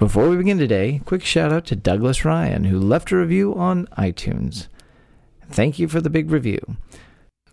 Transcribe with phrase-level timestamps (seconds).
[0.00, 3.86] Before we begin today, quick shout out to Douglas Ryan, who left a review on
[3.98, 4.66] iTunes.
[5.50, 6.78] Thank you for the big review.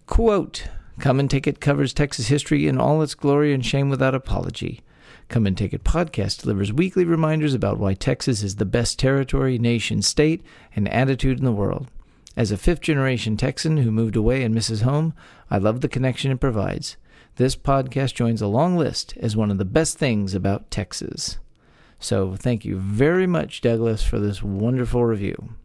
[0.06, 4.16] Quote Come and Take It covers Texas history in all its glory and shame without
[4.16, 4.80] apology.
[5.28, 9.58] Come and Take It podcast delivers weekly reminders about why Texas is the best territory,
[9.60, 10.42] nation, state,
[10.74, 11.92] and attitude in the world.
[12.38, 15.14] As a fifth generation Texan who moved away and misses home,
[15.52, 16.96] I love the connection it provides.
[17.36, 21.40] This podcast joins a long list as one of the best things about Texas.
[22.00, 25.56] So thank you very much, Douglas, for this wonderful review.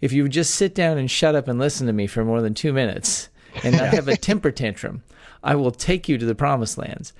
[0.00, 2.40] If you would just sit down and shut up and listen to me for more
[2.40, 3.28] than two minutes
[3.64, 5.02] and not have a temper tantrum,
[5.42, 7.12] I will take you to the promised lands.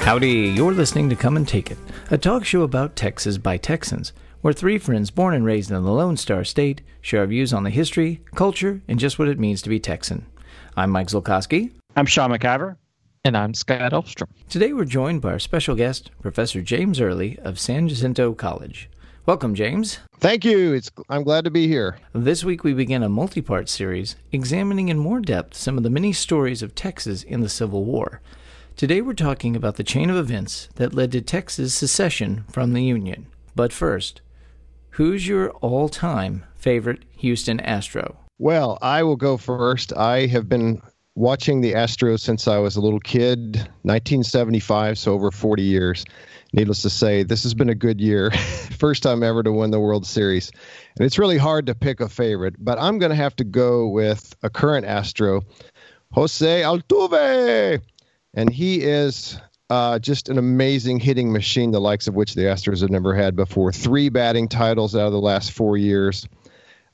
[0.00, 1.78] Howdy, you're listening to Come and Take It,
[2.10, 5.92] a talk show about Texas by Texans, where three friends born and raised in the
[5.92, 9.60] Lone Star State share our views on the history, culture, and just what it means
[9.62, 10.24] to be Texan.
[10.76, 11.72] I'm Mike Zolkowski.
[11.94, 12.76] I'm Sean McIver.
[13.28, 14.30] And I'm Scott Elfstrom.
[14.48, 18.88] Today we're joined by our special guest, Professor James Early of San Jacinto College.
[19.26, 19.98] Welcome, James.
[20.16, 20.72] Thank you.
[20.72, 21.98] It's, I'm glad to be here.
[22.14, 25.90] This week we begin a multi part series examining in more depth some of the
[25.90, 28.22] many stories of Texas in the Civil War.
[28.76, 32.82] Today we're talking about the chain of events that led to Texas' secession from the
[32.82, 33.26] Union.
[33.54, 34.22] But first,
[34.92, 38.20] who's your all time favorite Houston Astro?
[38.38, 39.92] Well, I will go first.
[39.92, 40.80] I have been
[41.18, 46.04] watching the Astros since I was a little kid, 1975, so over 40 years.
[46.52, 48.30] Needless to say, this has been a good year.
[48.78, 50.50] First time ever to win the World Series.
[50.96, 53.88] And it's really hard to pick a favorite, but I'm going to have to go
[53.88, 55.42] with a current Astro,
[56.12, 57.82] Jose Altuve
[58.34, 62.80] and he is uh, just an amazing hitting machine, the likes of which the Astros
[62.80, 63.72] have never had before.
[63.72, 66.26] Three batting titles out of the last four years.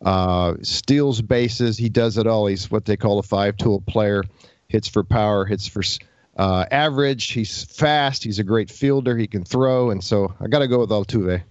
[0.04, 1.78] Uh, steals bases.
[1.78, 2.46] He does it all.
[2.46, 4.22] He's what they call a five-tool player.
[4.68, 5.44] Hits for power.
[5.44, 5.82] Hits for
[6.36, 7.30] uh, average.
[7.30, 8.24] He's fast.
[8.24, 9.16] He's a great fielder.
[9.16, 9.90] He can throw.
[9.90, 11.42] And so I got to go with Altuve.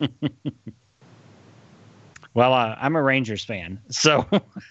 [2.34, 4.26] well, uh, I'm a Rangers fan, so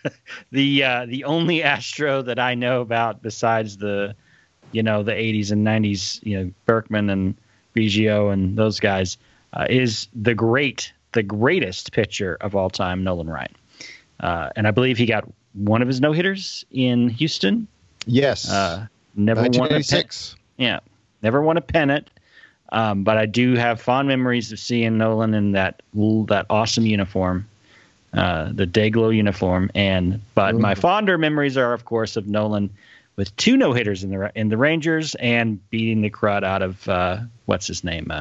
[0.52, 4.16] the uh, the only Astro that I know about besides the
[4.72, 7.36] you know the 80s and 90s you know Berkman and
[7.76, 9.18] Biggio and those guys
[9.54, 13.56] uh, is the great the greatest pitcher of all time Nolan Ryan.
[14.20, 17.68] Uh, and I believe he got one of his no hitters in Houston.
[18.06, 18.50] Yes.
[18.50, 20.06] Uh, never won a pen-
[20.58, 20.80] yeah
[21.22, 22.10] never won a pennant.
[22.72, 25.82] Um, but I do have fond memories of seeing Nolan in that
[26.28, 27.48] that awesome uniform
[28.14, 29.70] uh, the Dayglow uniform.
[29.76, 30.60] And but Ooh.
[30.60, 32.70] my fonder memories are of course of Nolan
[33.16, 36.88] with two no hitters in the in the Rangers and beating the crud out of
[36.88, 38.12] uh, what's his name,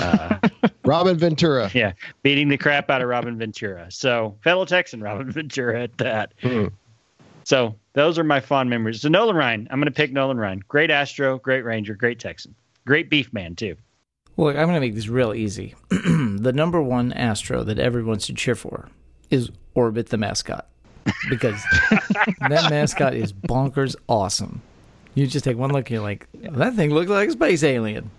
[0.00, 0.38] uh,
[0.84, 1.70] Robin Ventura.
[1.74, 3.86] Yeah, beating the crap out of Robin Ventura.
[3.90, 6.34] So fellow Texan Robin Ventura at that.
[6.40, 6.68] Hmm.
[7.44, 9.00] So those are my fond memories.
[9.00, 10.62] So Nolan Ryan, I'm going to pick Nolan Ryan.
[10.68, 12.54] Great Astro, great Ranger, great Texan,
[12.86, 13.76] great Beef Man too.
[14.36, 15.74] Well, I'm going to make this real easy.
[15.90, 18.88] the number one Astro that everyone should cheer for
[19.30, 20.68] is Orbit the mascot
[21.28, 21.62] because
[22.48, 24.62] that mascot is bonkers awesome.
[25.14, 28.10] You just take one look and you're like, that thing looks like a space alien.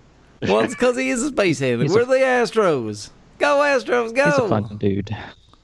[0.47, 1.91] Well, it's because he is a space alien.
[1.91, 3.09] We're the Astros.
[3.39, 4.25] Go Astros, go!
[4.25, 5.15] He's a fun dude.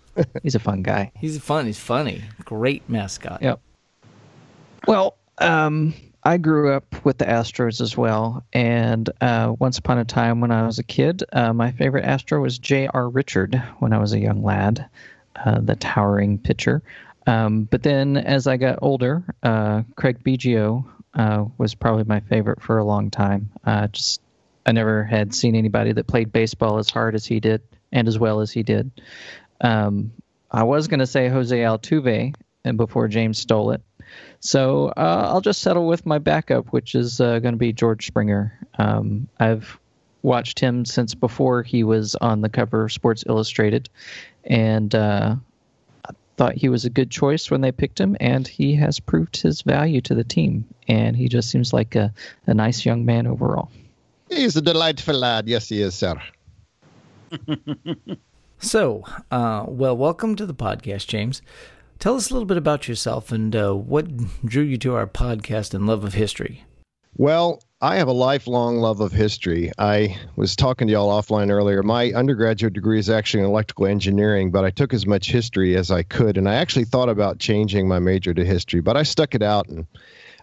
[0.43, 1.11] He's a fun guy.
[1.15, 1.65] He's fun.
[1.65, 2.23] He's funny.
[2.43, 3.41] Great mascot.
[3.41, 3.61] Yep.
[4.87, 10.05] Well, um, I grew up with the Astros as well, and uh, once upon a
[10.05, 13.09] time when I was a kid, uh, my favorite Astro was J.R.
[13.09, 14.85] Richard when I was a young lad,
[15.45, 16.81] uh, the towering pitcher.
[17.27, 22.61] Um, but then as I got older, uh, Craig Biggio uh, was probably my favorite
[22.61, 23.51] for a long time.
[23.63, 24.21] Uh, just
[24.65, 27.61] I never had seen anybody that played baseball as hard as he did
[27.91, 28.91] and as well as he did.
[29.61, 30.11] Um,
[30.51, 32.33] I was going to say Jose Altuve,
[32.63, 33.81] and before James stole it.
[34.39, 38.07] So uh, I'll just settle with my backup, which is uh, going to be George
[38.07, 38.57] Springer.
[38.77, 39.77] Um, I've
[40.21, 43.89] watched him since before he was on the cover of Sports Illustrated,
[44.43, 45.35] and uh,
[46.37, 49.61] thought he was a good choice when they picked him, and he has proved his
[49.61, 50.65] value to the team.
[50.87, 52.13] And he just seems like a,
[52.47, 53.69] a nice young man overall.
[54.29, 55.47] He's a delightful lad.
[55.47, 56.21] Yes, he is, sir.
[58.59, 61.41] so, uh, well, welcome to the podcast, James.
[61.97, 64.05] Tell us a little bit about yourself and uh, what
[64.45, 66.63] drew you to our podcast and love of history.
[67.17, 69.71] Well, I have a lifelong love of history.
[69.77, 71.81] I was talking to y'all offline earlier.
[71.81, 75.91] My undergraduate degree is actually in electrical engineering, but I took as much history as
[75.91, 76.37] I could.
[76.37, 79.67] And I actually thought about changing my major to history, but I stuck it out
[79.67, 79.85] and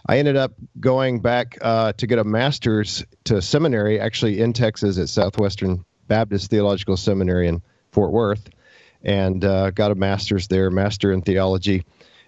[0.05, 4.97] I ended up going back uh, to get a master's to seminary, actually in Texas
[4.97, 7.61] at Southwestern Baptist Theological Seminary in
[7.91, 8.49] Fort Worth,
[9.03, 11.83] and uh, got a master's there, master in theology.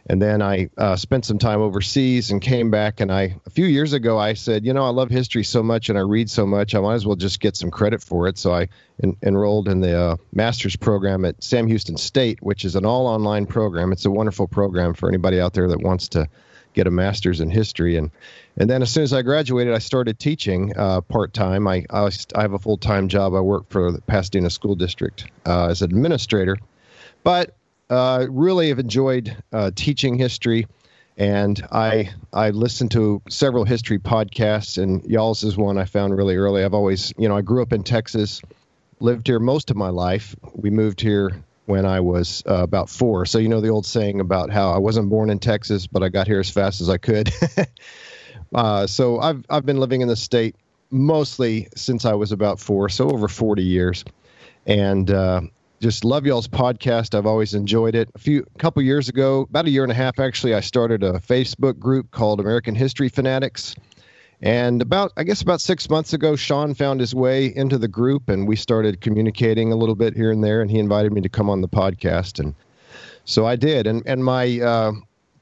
[0.09, 2.99] And then I uh, spent some time overseas and came back.
[2.99, 5.89] And I, a few years ago, I said, you know, I love history so much
[5.89, 8.39] and I read so much, I might as well just get some credit for it.
[8.39, 8.69] So I
[9.03, 13.05] en- enrolled in the uh, master's program at Sam Houston State, which is an all
[13.05, 13.91] online program.
[13.91, 16.27] It's a wonderful program for anybody out there that wants to
[16.73, 17.97] get a master's in history.
[17.97, 18.11] And
[18.57, 21.67] and then as soon as I graduated, I started teaching uh, part time.
[21.67, 23.33] I, I, I have a full time job.
[23.33, 26.57] I work for the Pasadena School District uh, as an administrator,
[27.23, 27.55] but
[27.89, 30.67] uh, really have enjoyed uh, teaching history.
[31.17, 36.37] And I I listened to several history podcasts, and y'all's is one I found really
[36.37, 36.63] early.
[36.63, 38.41] I've always, you know, I grew up in Texas,
[39.01, 40.35] lived here most of my life.
[40.53, 43.27] We moved here when I was uh, about four.
[43.27, 46.09] So you know the old saying about how I wasn't born in Texas, but I
[46.09, 47.31] got here as fast as I could.
[48.55, 50.55] uh, so I've I've been living in the state
[50.89, 54.03] mostly since I was about four, so over 40 years,
[54.65, 55.41] and uh,
[55.79, 57.13] just love y'all's podcast.
[57.13, 58.09] I've always enjoyed it.
[58.15, 61.19] A few couple years ago, about a year and a half actually, I started a
[61.19, 63.75] Facebook group called American History Fanatics.
[64.41, 68.29] And about I guess about 6 months ago, Sean found his way into the group
[68.29, 71.29] and we started communicating a little bit here and there and he invited me to
[71.29, 72.55] come on the podcast and
[73.25, 73.85] so I did.
[73.85, 74.91] And and my uh,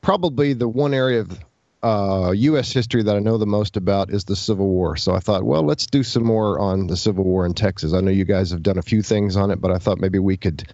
[0.02, 1.40] probably the one area of
[1.84, 2.72] uh, U.S.
[2.72, 4.98] history that I know the most about is the Civil War.
[4.98, 7.94] So I thought, well, let's do some more on the Civil War in Texas.
[7.94, 10.20] I know you guys have done a few things on it, but I thought maybe
[10.20, 10.74] we could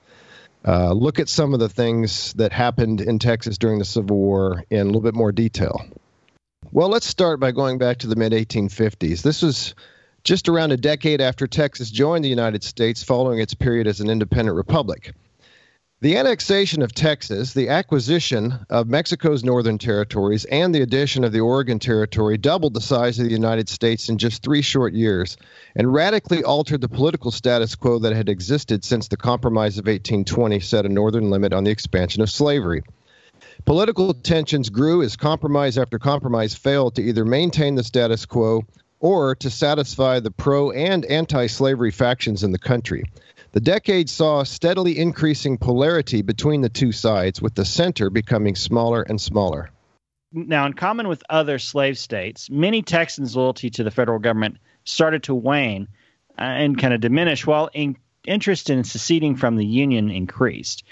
[0.66, 4.64] uh, look at some of the things that happened in Texas during the Civil War
[4.70, 5.86] in a little bit more detail.
[6.74, 9.22] Well, let's start by going back to the mid 1850s.
[9.22, 9.76] This was
[10.24, 14.10] just around a decade after Texas joined the United States following its period as an
[14.10, 15.14] independent republic.
[16.02, 21.42] The annexation of Texas, the acquisition of Mexico's northern territories, and the addition of the
[21.42, 25.38] Oregon Territory doubled the size of the United States in just three short years
[25.76, 30.60] and radically altered the political status quo that had existed since the Compromise of 1820
[30.60, 32.82] set a northern limit on the expansion of slavery.
[33.66, 38.64] Political tensions grew as compromise after compromise failed to either maintain the status quo
[39.00, 43.04] or to satisfy the pro and anti slavery factions in the country.
[43.54, 49.02] The decade saw steadily increasing polarity between the two sides, with the center becoming smaller
[49.04, 49.70] and smaller.
[50.34, 55.24] Now, in common with other slave states, many Texans' loyalty to the federal government started
[55.24, 55.88] to wane
[56.38, 60.84] uh, and kind of diminish, while in- interest in seceding from the Union increased.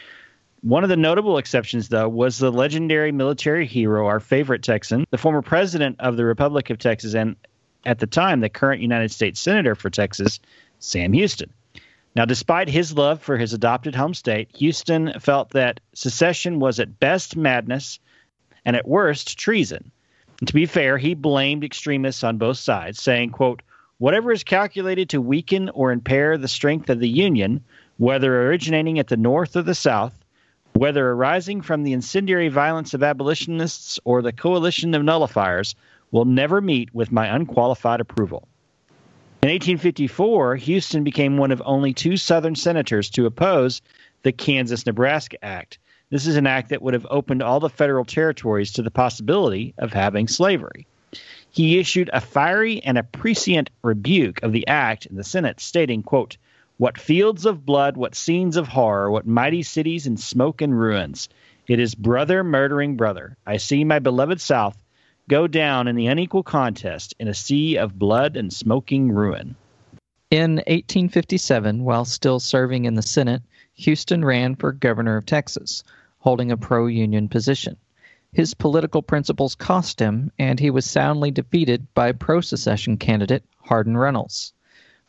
[0.62, 5.18] One of the notable exceptions, though, was the legendary military hero, our favorite Texan, the
[5.18, 7.36] former president of the Republic of Texas, and
[7.84, 10.40] at the time, the current United States Senator for Texas,
[10.78, 11.52] Sam Houston.
[12.16, 17.00] Now, despite his love for his adopted home state, Houston felt that secession was at
[17.00, 18.00] best madness
[18.63, 19.92] and at worst treason.
[20.40, 23.63] And to be fair, he blamed extremists on both sides, saying, quote,
[23.98, 27.63] whatever is calculated to weaken or impair the strength of the Union,
[27.98, 30.20] whether originating at the North or the South,
[30.73, 35.75] whether arising from the incendiary violence of abolitionists or the coalition of nullifiers,
[36.12, 38.47] will never meet with my unqualified approval.
[39.44, 43.81] In 1854, Houston became one of only two Southern senators to oppose
[44.23, 45.79] the Kansas Nebraska Act.
[46.12, 49.74] This is an act that would have opened all the federal territories to the possibility
[49.77, 50.85] of having slavery.
[51.50, 56.03] He issued a fiery and a prescient rebuke of the act in the Senate, stating,
[56.03, 56.38] quote,
[56.81, 61.30] What fields of blood, what scenes of horror, what mighty cities in smoke and ruins.
[61.68, 63.38] It is brother murdering brother.
[63.45, 64.83] I see my beloved South
[65.30, 69.55] go down in the unequal contest in a sea of blood and smoking ruin.
[70.32, 73.44] In 1857, while still serving in the Senate,
[73.75, 75.84] Houston ran for governor of Texas,
[76.17, 77.77] holding a pro union position.
[78.34, 83.98] His political principles cost him, and he was soundly defeated by pro secession candidate Hardin
[83.98, 84.53] Runnels.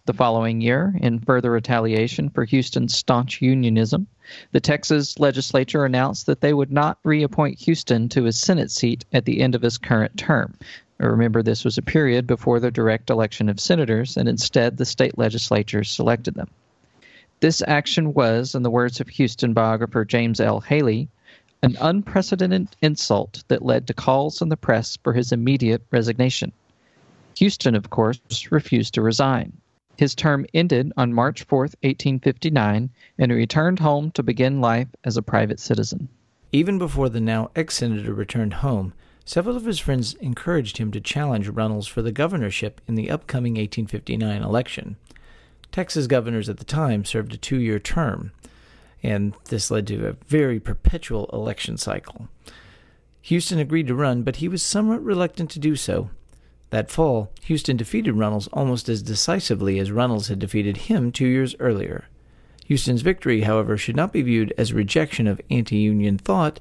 [0.05, 4.09] The following year, in further retaliation for Houston's staunch unionism,
[4.51, 9.27] the Texas legislature announced that they would not reappoint Houston to his Senate seat at
[9.27, 10.55] the end of his current term.
[10.99, 15.19] Remember, this was a period before the direct election of senators, and instead the state
[15.19, 16.51] legislatures selected them.
[17.39, 20.59] This action was, in the words of Houston biographer James L.
[20.59, 21.09] Haley,
[21.63, 26.51] an unprecedented insult that led to calls in the press for his immediate resignation.
[27.39, 29.53] Houston, of course, refused to resign.
[29.99, 35.17] His term ended on March 4, 1859, and he returned home to begin life as
[35.17, 36.09] a private citizen.
[36.51, 38.95] Even before the now ex senator returned home,
[39.25, 43.55] several of his friends encouraged him to challenge Runnels for the governorship in the upcoming
[43.55, 44.97] 1859 election.
[45.71, 48.33] Texas governors at the time served a two year term,
[49.03, 52.29] and this led to a very perpetual election cycle.
[53.23, 56.11] Houston agreed to run, but he was somewhat reluctant to do so
[56.73, 61.55] that fall, Houston defeated Runnels almost as decisively as Runnels had defeated him two years
[61.61, 62.07] earlier.
[62.65, 66.61] Houston's victory, however, should not be viewed as a rejection of anti union thought.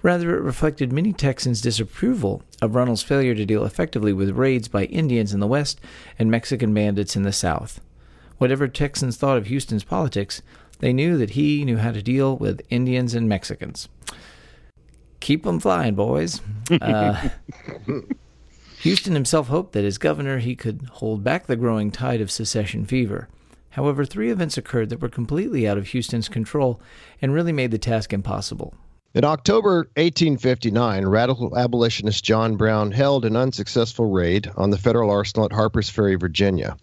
[0.00, 4.84] Rather, it reflected many Texans' disapproval of Runnels' failure to deal effectively with raids by
[4.84, 5.80] Indians in the West
[6.18, 7.80] and Mexican bandits in the South.
[8.38, 10.40] Whatever Texans thought of Houston's politics,
[10.78, 13.88] they knew that he knew how to deal with Indians and Mexicans.
[15.18, 16.40] Keep 'em flying, boys.
[16.80, 17.30] Uh,
[18.82, 22.84] Houston himself hoped that as governor he could hold back the growing tide of secession
[22.84, 23.28] fever.
[23.70, 26.80] However, three events occurred that were completely out of Houston's control
[27.20, 28.74] and really made the task impossible.
[29.14, 35.46] In October 1859, radical abolitionist John Brown held an unsuccessful raid on the federal arsenal
[35.46, 36.76] at Harpers Ferry, Virginia.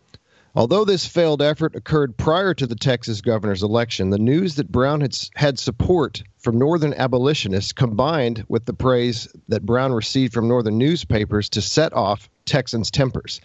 [0.58, 5.02] Although this failed effort occurred prior to the Texas governor's election, the news that Brown
[5.02, 10.78] had, had support from Northern abolitionists combined with the praise that Brown received from Northern
[10.78, 13.42] newspapers to set off Texans' tempers.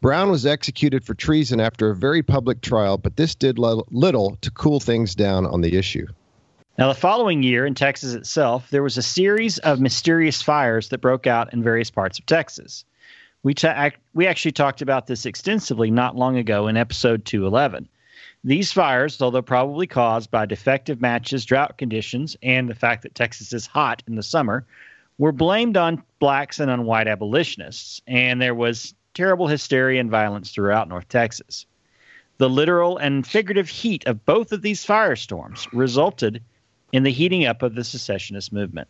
[0.00, 4.50] Brown was executed for treason after a very public trial, but this did little to
[4.50, 6.06] cool things down on the issue.
[6.78, 11.02] Now, the following year in Texas itself, there was a series of mysterious fires that
[11.02, 12.86] broke out in various parts of Texas.
[13.46, 17.88] We, ta- we actually talked about this extensively not long ago in episode 211.
[18.42, 23.52] These fires, although probably caused by defective matches, drought conditions, and the fact that Texas
[23.52, 24.66] is hot in the summer,
[25.18, 30.50] were blamed on blacks and on white abolitionists, and there was terrible hysteria and violence
[30.50, 31.66] throughout North Texas.
[32.38, 36.42] The literal and figurative heat of both of these firestorms resulted
[36.90, 38.88] in the heating up of the secessionist movement.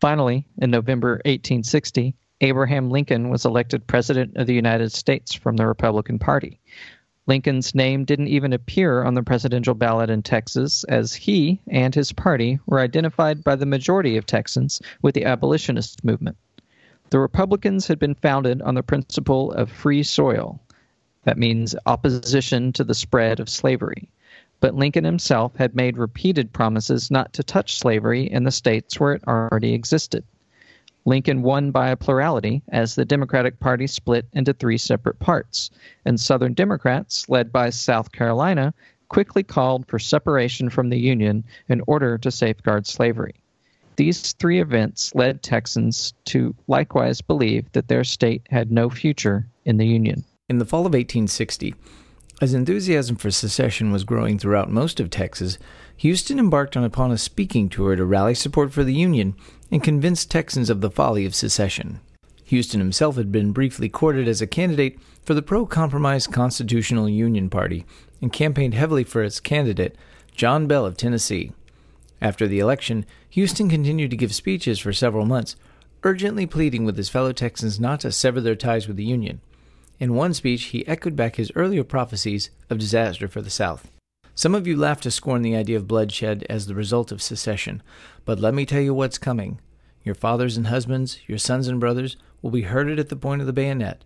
[0.00, 5.66] Finally, in November 1860, Abraham Lincoln was elected President of the United States from the
[5.66, 6.60] Republican Party.
[7.26, 12.12] Lincoln's name didn't even appear on the presidential ballot in Texas, as he and his
[12.12, 16.36] party were identified by the majority of Texans with the abolitionist movement.
[17.10, 20.60] The Republicans had been founded on the principle of free soil.
[21.24, 24.08] That means opposition to the spread of slavery.
[24.60, 29.14] But Lincoln himself had made repeated promises not to touch slavery in the states where
[29.14, 30.24] it already existed.
[31.08, 35.70] Lincoln won by a plurality as the Democratic Party split into three separate parts,
[36.04, 38.74] and Southern Democrats, led by South Carolina,
[39.08, 43.34] quickly called for separation from the Union in order to safeguard slavery.
[43.96, 49.78] These three events led Texans to likewise believe that their state had no future in
[49.78, 50.24] the Union.
[50.50, 51.74] In the fall of 1860,
[52.40, 55.58] as enthusiasm for secession was growing throughout most of Texas,
[55.96, 59.34] Houston embarked on upon a speaking tour to rally support for the Union
[59.70, 62.00] and convinced Texans of the folly of secession.
[62.44, 67.50] Houston himself had been briefly courted as a candidate for the pro compromise Constitutional Union
[67.50, 67.84] Party
[68.22, 69.96] and campaigned heavily for its candidate,
[70.34, 71.52] John Bell of Tennessee.
[72.20, 75.56] After the election, Houston continued to give speeches for several months,
[76.02, 79.40] urgently pleading with his fellow Texans not to sever their ties with the Union.
[80.00, 83.90] In one speech, he echoed back his earlier prophecies of disaster for the South.
[84.38, 87.82] Some of you laugh to scorn the idea of bloodshed as the result of secession,
[88.24, 89.58] but let me tell you what's coming.
[90.04, 93.48] Your fathers and husbands, your sons and brothers, will be herded at the point of
[93.48, 94.04] the bayonet.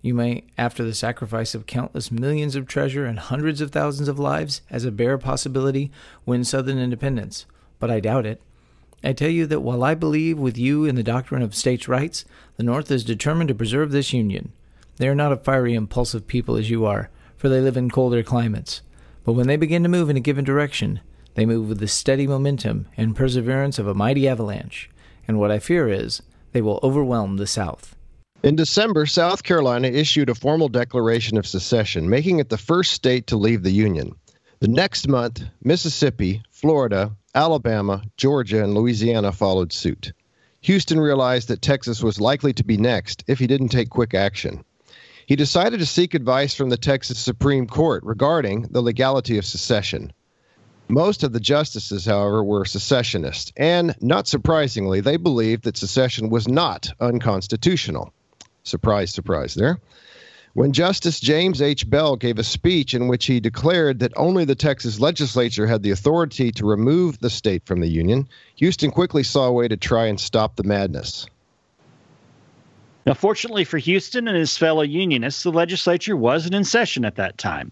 [0.00, 4.18] You may, after the sacrifice of countless millions of treasure and hundreds of thousands of
[4.18, 5.90] lives, as a bare possibility,
[6.24, 7.44] win Southern independence,
[7.78, 8.40] but I doubt it.
[9.02, 12.24] I tell you that while I believe with you in the doctrine of states' rights,
[12.56, 14.54] the North is determined to preserve this Union.
[14.96, 18.22] They are not a fiery, impulsive people as you are, for they live in colder
[18.22, 18.80] climates.
[19.24, 21.00] But when they begin to move in a given direction,
[21.34, 24.90] they move with the steady momentum and perseverance of a mighty avalanche.
[25.26, 27.96] And what I fear is, they will overwhelm the South.
[28.42, 33.26] In December, South Carolina issued a formal declaration of secession, making it the first state
[33.28, 34.14] to leave the Union.
[34.60, 40.12] The next month, Mississippi, Florida, Alabama, Georgia, and Louisiana followed suit.
[40.60, 44.62] Houston realized that Texas was likely to be next if he didn't take quick action
[45.26, 50.12] he decided to seek advice from the Texas Supreme Court regarding the legality of secession.
[50.88, 56.46] Most of the justices, however, were secessionists, and not surprisingly, they believed that secession was
[56.46, 58.12] not unconstitutional.
[58.64, 59.78] Surprise, surprise there.
[60.52, 61.88] When Justice James H.
[61.90, 65.90] Bell gave a speech in which he declared that only the Texas legislature had the
[65.90, 70.06] authority to remove the state from the Union, Houston quickly saw a way to try
[70.06, 71.26] and stop the madness.
[73.06, 77.36] Now, fortunately for Houston and his fellow Unionists, the legislature wasn't in session at that
[77.36, 77.70] time.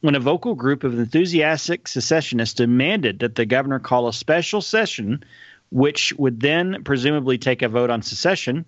[0.00, 5.24] When a vocal group of enthusiastic secessionists demanded that the governor call a special session,
[5.70, 8.64] which would then presumably take a vote on secession,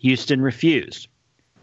[0.00, 1.08] Houston refused.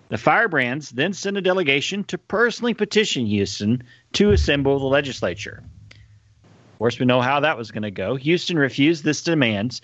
[0.10, 5.64] The Firebrands then sent a delegation to personally petition Houston to assemble the legislature.
[5.92, 8.16] Of course, we know how that was going to go.
[8.16, 9.82] Houston refused this demand,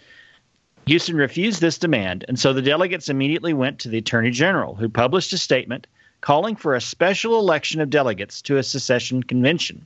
[0.86, 4.90] Houston refused this demand, and so the delegates immediately went to the Attorney General, who
[4.90, 5.88] published a statement
[6.20, 9.86] calling for a special election of delegates to a secession convention.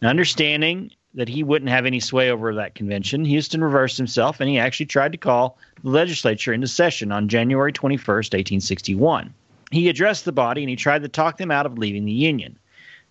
[0.00, 4.48] Now, understanding that he wouldn't have any sway over that convention, Houston reversed himself and
[4.48, 9.34] he actually tried to call the legislature into session on January 21st, 1861.
[9.70, 12.58] He addressed the body and he tried to talk them out of leaving the Union.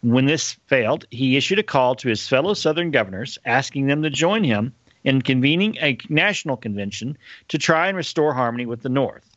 [0.02, 4.10] When this failed, he issued a call to his fellow Southern governors asking them to
[4.10, 4.74] join him
[5.08, 9.28] in convening a national convention to try and restore harmony with the North.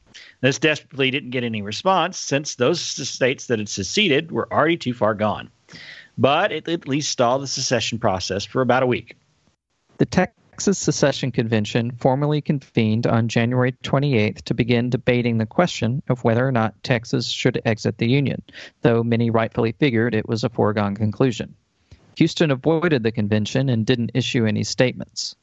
[0.40, 4.92] This desperately didn't get any response since those states that had seceded were already too
[4.92, 5.50] far gone
[6.20, 9.16] but it at least stalled the secession process for about a week.
[9.96, 16.22] The Texas Secession Convention formally convened on January 28th to begin debating the question of
[16.22, 18.42] whether or not Texas should exit the Union,
[18.82, 21.54] though many rightfully figured it was a foregone conclusion.
[22.16, 25.34] Houston avoided the convention and didn't issue any statements.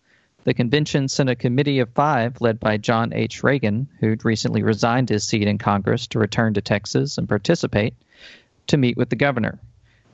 [0.48, 3.44] The convention sent a committee of five led by John H.
[3.44, 7.94] Reagan, who'd recently resigned his seat in Congress to return to Texas and participate,
[8.68, 9.60] to meet with the governor.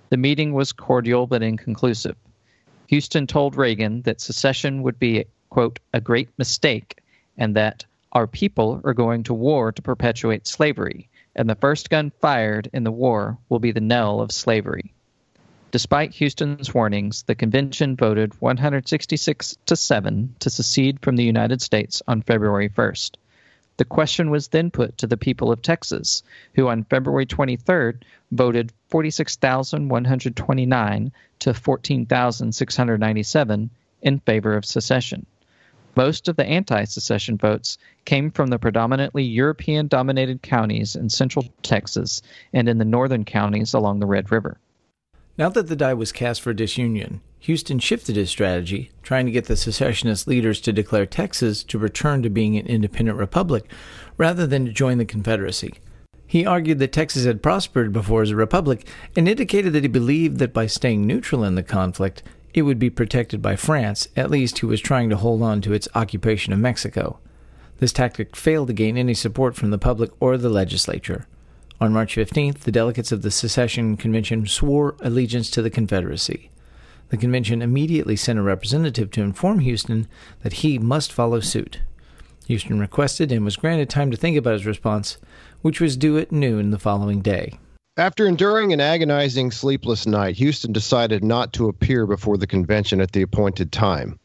[0.09, 2.15] The meeting was cordial but inconclusive.
[2.87, 7.03] Houston told Reagan that secession would be, quote, a great mistake
[7.37, 12.11] and that our people are going to war to perpetuate slavery, and the first gun
[12.21, 14.95] fired in the war will be the knell of slavery.
[15.73, 21.99] Despite Houston's warnings, the convention voted 166 to 7 to secede from the United States
[22.07, 23.15] on February 1st.
[23.77, 26.21] The question was then put to the people of Texas,
[26.53, 33.69] who on February 23rd voted 46,129 to 14,697
[34.03, 35.25] in favor of secession.
[35.95, 41.45] Most of the anti secession votes came from the predominantly European dominated counties in central
[41.63, 42.21] Texas
[42.53, 44.59] and in the northern counties along the Red River.
[45.35, 49.45] Now that the die was cast for disunion, Houston shifted his strategy, trying to get
[49.45, 53.65] the secessionist leaders to declare Texas to return to being an independent republic
[54.15, 55.73] rather than to join the Confederacy.
[56.27, 60.37] He argued that Texas had prospered before as a republic and indicated that he believed
[60.37, 62.21] that by staying neutral in the conflict,
[62.53, 65.73] it would be protected by France, at least who was trying to hold on to
[65.73, 67.19] its occupation of Mexico.
[67.79, 71.27] This tactic failed to gain any support from the public or the legislature.
[71.83, 76.49] On March 15th, the delegates of the Secession Convention swore allegiance to the Confederacy.
[77.09, 80.07] The convention immediately sent a representative to inform Houston
[80.43, 81.81] that he must follow suit.
[82.47, 85.17] Houston requested and was granted time to think about his response,
[85.61, 87.59] which was due at noon the following day.
[87.97, 93.11] After enduring an agonizing sleepless night, Houston decided not to appear before the convention at
[93.11, 94.17] the appointed time.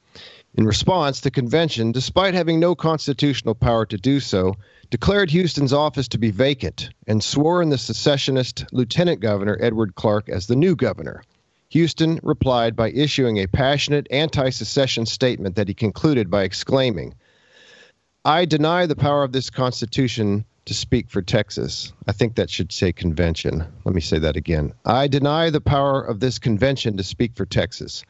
[0.54, 4.54] In response, the convention, despite having no constitutional power to do so,
[4.90, 10.28] declared Houston's office to be vacant and swore in the secessionist Lieutenant Governor Edward Clark
[10.28, 11.22] as the new governor.
[11.70, 17.14] Houston replied by issuing a passionate anti secession statement that he concluded by exclaiming,
[18.24, 21.92] I deny the power of this Constitution to speak for Texas.
[22.06, 23.66] I think that should say convention.
[23.84, 24.72] Let me say that again.
[24.84, 28.04] I deny the power of this convention to speak for Texas.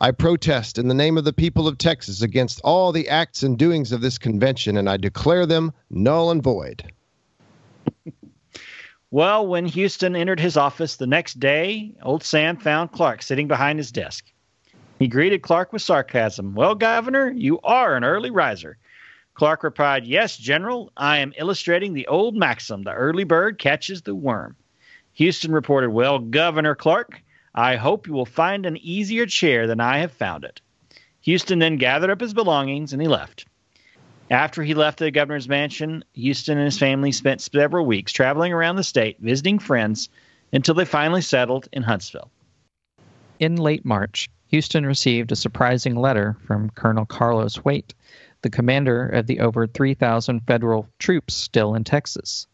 [0.00, 3.58] I protest in the name of the people of Texas against all the acts and
[3.58, 6.92] doings of this convention, and I declare them null and void.
[9.10, 13.80] well, when Houston entered his office the next day, old Sam found Clark sitting behind
[13.80, 14.24] his desk.
[15.00, 16.54] He greeted Clark with sarcasm.
[16.54, 18.78] Well, Governor, you are an early riser.
[19.34, 24.14] Clark replied, Yes, General, I am illustrating the old maxim the early bird catches the
[24.14, 24.54] worm.
[25.14, 27.20] Houston reported, Well, Governor Clark,
[27.58, 30.60] I hope you will find an easier chair than I have found it.
[31.22, 33.46] Houston then gathered up his belongings and he left.
[34.30, 38.76] After he left the governor's mansion, Houston and his family spent several weeks traveling around
[38.76, 40.08] the state, visiting friends,
[40.52, 42.30] until they finally settled in Huntsville.
[43.40, 47.92] In late March, Houston received a surprising letter from Colonel Carlos Waite,
[48.42, 52.46] the commander of the over 3,000 federal troops still in Texas.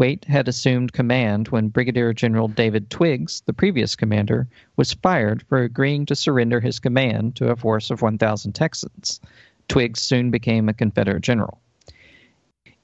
[0.00, 5.62] Waite had assumed command when Brigadier General David Twiggs, the previous commander, was fired for
[5.62, 9.20] agreeing to surrender his command to a force of 1,000 Texans.
[9.68, 11.60] Twiggs soon became a Confederate general.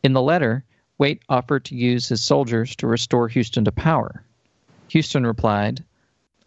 [0.03, 0.63] In the letter,
[0.99, 4.23] Waite offered to use his soldiers to restore Houston to power.
[4.89, 5.83] Houston replied,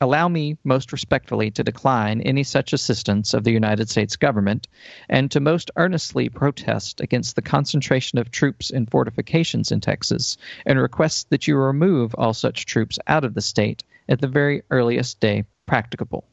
[0.02, 4.68] allow me most respectfully to decline any such assistance of the United States government
[5.10, 10.80] and to most earnestly protest against the concentration of troops and fortifications in Texas and
[10.80, 15.20] request that you remove all such troops out of the state at the very earliest
[15.20, 16.26] day practicable.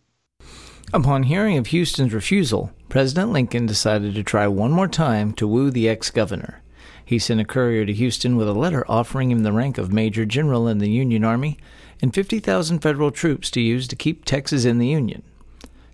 [0.93, 5.73] Upon hearing of Houston's refusal, President Lincoln decided to try one more time to woo
[5.73, 6.63] the ex governor.
[7.05, 10.25] He sent a courier to Houston with a letter offering him the rank of Major
[10.25, 11.59] General in the Union Army
[12.03, 15.23] and 50,000 federal troops to use to keep Texas in the Union.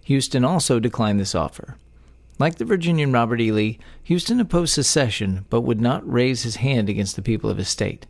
[0.05, 1.77] Houston also declined this offer.
[2.39, 3.53] Like the Virginian Robert E.
[3.53, 7.69] Lee, Houston opposed secession but would not raise his hand against the people of his
[7.69, 8.07] state.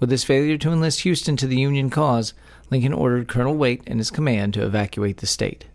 [0.00, 2.32] With his failure to enlist Houston to the Union cause,
[2.70, 5.66] Lincoln ordered Colonel Waite and his command to evacuate the state.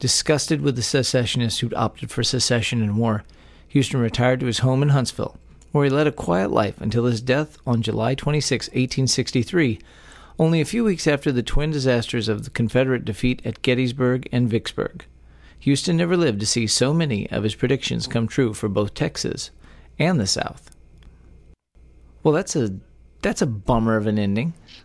[0.00, 3.24] Disgusted with the secessionists who'd opted for secession and war,
[3.68, 5.36] Houston retired to his home in Huntsville,
[5.72, 9.78] where he led a quiet life until his death on July 26, 1863,
[10.38, 14.48] only a few weeks after the twin disasters of the Confederate defeat at Gettysburg and
[14.48, 15.04] Vicksburg.
[15.60, 19.50] Houston never lived to see so many of his predictions come true for both Texas
[19.98, 20.74] and the South.
[22.22, 22.74] Well, that's a
[23.22, 24.54] that's a bummer of an ending.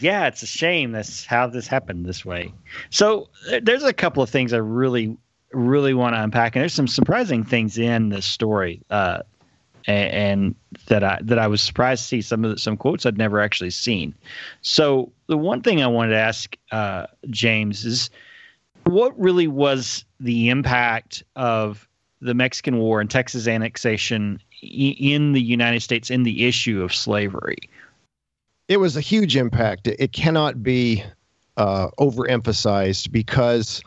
[0.00, 2.52] yeah, it's a shame that's how this happened this way.
[2.90, 3.30] So
[3.62, 5.16] there's a couple of things I really,
[5.52, 9.22] really want to unpack, and there's some surprising things in this story, uh,
[9.86, 10.54] and, and,
[10.86, 13.40] that I that I was surprised to see some of the, some quotes I'd never
[13.40, 14.14] actually seen.
[14.62, 18.10] So the one thing I wanted to ask uh, James is,
[18.84, 21.88] what really was the impact of
[22.20, 27.58] the Mexican War and Texas annexation in the United States in the issue of slavery?
[28.68, 29.88] It was a huge impact.
[29.88, 31.04] It cannot be
[31.56, 33.82] uh, overemphasized because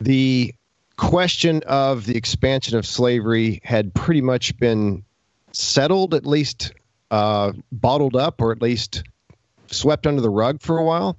[0.00, 0.54] the
[0.96, 5.02] question of the expansion of slavery had pretty much been
[5.52, 6.72] settled, at least
[7.10, 9.02] uh, bottled up, or at least
[9.68, 11.16] swept under the rug for a while.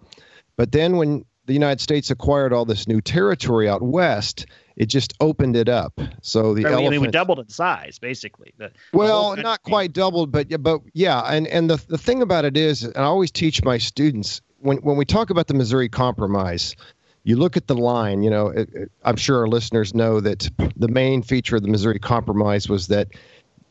[0.57, 5.13] But then when the United States acquired all this new territory out west, it just
[5.19, 5.99] opened it up.
[6.21, 8.53] So the I elephant, mean, we doubled in size, basically.
[8.57, 12.45] The, well, the not quite doubled, but but yeah, and and the the thing about
[12.45, 15.89] it is, and I always teach my students when when we talk about the Missouri
[15.89, 16.75] Compromise.
[17.23, 20.49] You look at the line, you know, it, it, I'm sure our listeners know that
[20.75, 23.09] the main feature of the Missouri Compromise was that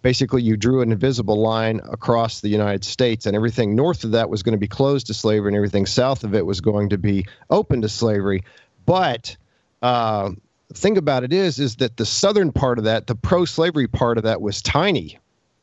[0.02, 4.30] basically you drew an invisible line across the United States, and everything north of that
[4.30, 6.98] was going to be closed to slavery, and everything south of it was going to
[6.98, 8.42] be open to slavery.
[8.86, 9.36] But
[9.82, 10.30] uh,
[10.68, 14.18] the thing about it is, is that the southern part of that, the pro-slavery part
[14.18, 15.18] of that, was tiny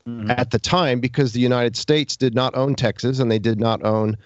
[0.08, 0.32] mm-hmm.
[0.32, 3.84] at the time because the United States did not own Texas and they did not
[3.84, 4.18] own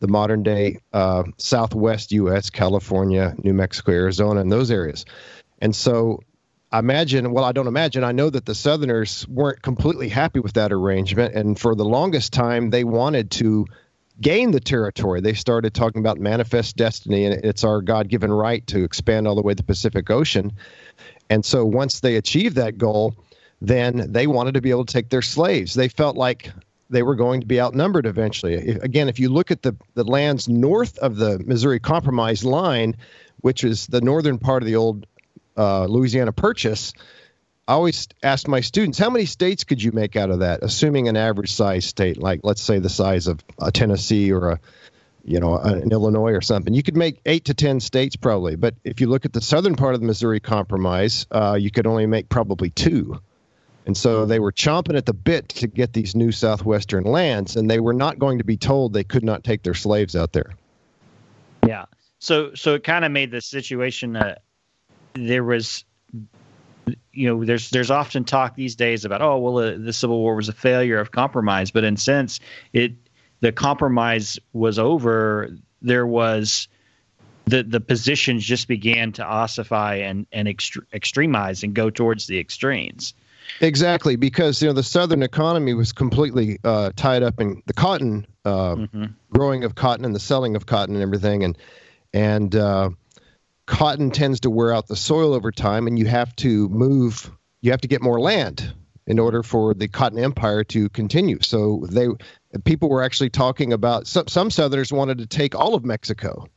[0.00, 5.04] the modern day uh, Southwest U.S., California, New Mexico, Arizona, and those areas.
[5.60, 6.20] And so
[6.72, 10.70] Imagine, well, I don't imagine, I know that the Southerners weren't completely happy with that
[10.70, 11.34] arrangement.
[11.34, 13.66] And for the longest time, they wanted to
[14.20, 15.22] gain the territory.
[15.22, 19.34] They started talking about manifest destiny, and it's our God given right to expand all
[19.34, 20.52] the way to the Pacific Ocean.
[21.30, 23.14] And so once they achieved that goal,
[23.62, 25.74] then they wanted to be able to take their slaves.
[25.74, 26.50] They felt like
[26.90, 28.54] they were going to be outnumbered eventually.
[28.54, 32.96] If, again, if you look at the, the lands north of the Missouri Compromise line,
[33.40, 35.06] which is the northern part of the old
[35.58, 36.92] uh, Louisiana Purchase,
[37.66, 41.08] I always ask my students, how many states could you make out of that, assuming
[41.08, 44.60] an average size state, like let's say the size of a Tennessee or a,
[45.24, 46.72] you know, an Illinois or something.
[46.72, 49.74] You could make eight to ten states probably, but if you look at the southern
[49.74, 53.20] part of the Missouri Compromise, uh, you could only make probably two.
[53.84, 57.70] And so they were chomping at the bit to get these new southwestern lands, and
[57.70, 60.54] they were not going to be told they could not take their slaves out there.
[61.66, 61.86] Yeah.
[62.18, 64.36] So so it kind of made the situation uh,
[65.26, 65.84] there was
[67.12, 70.34] you know there's there's often talk these days about oh well uh, the civil war
[70.34, 71.70] was a failure of compromise.
[71.70, 72.40] But in sense
[72.72, 72.92] it
[73.40, 75.50] the compromise was over.
[75.82, 76.68] There was
[77.46, 82.38] the the positions just began to ossify and and extre- extremize and go towards the
[82.38, 83.14] extremes.
[83.60, 88.26] Exactly because you know the southern economy was completely uh, tied up in the cotton
[88.44, 89.04] uh, mm-hmm.
[89.30, 91.44] growing of cotton and the selling of cotton and everything.
[91.44, 91.58] And
[92.12, 92.90] and uh,
[93.68, 97.30] cotton tends to wear out the soil over time, and you have to move.
[97.60, 98.72] You have to get more land
[99.06, 101.38] in order for the cotton empire to continue.
[101.42, 102.08] So they
[102.64, 106.48] people were actually talking about some, some Southerners wanted to take all of Mexico.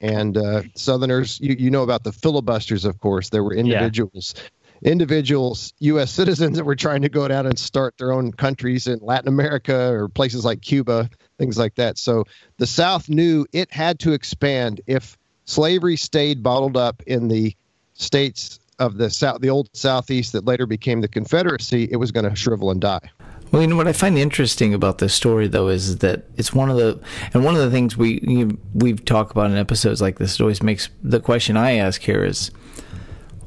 [0.00, 3.30] And uh, Southerners, you, you know about the filibusters, of course.
[3.30, 4.34] There were individuals,
[4.80, 4.92] yeah.
[4.92, 6.12] individuals, U.S.
[6.12, 9.92] citizens that were trying to go down and start their own countries in Latin America
[9.92, 11.98] or places like Cuba, things like that.
[11.98, 12.24] So
[12.58, 15.16] the South knew it had to expand if
[15.48, 17.56] slavery stayed bottled up in the
[17.94, 22.28] states of the south, the old southeast that later became the Confederacy, it was going
[22.28, 23.00] to shrivel and die.
[23.50, 26.70] Well, you know what I find interesting about this story, though, is that it's one
[26.70, 27.00] of the
[27.32, 30.34] and one of the things we you, we've talked about in episodes like this.
[30.34, 32.50] It always makes the question I ask here is,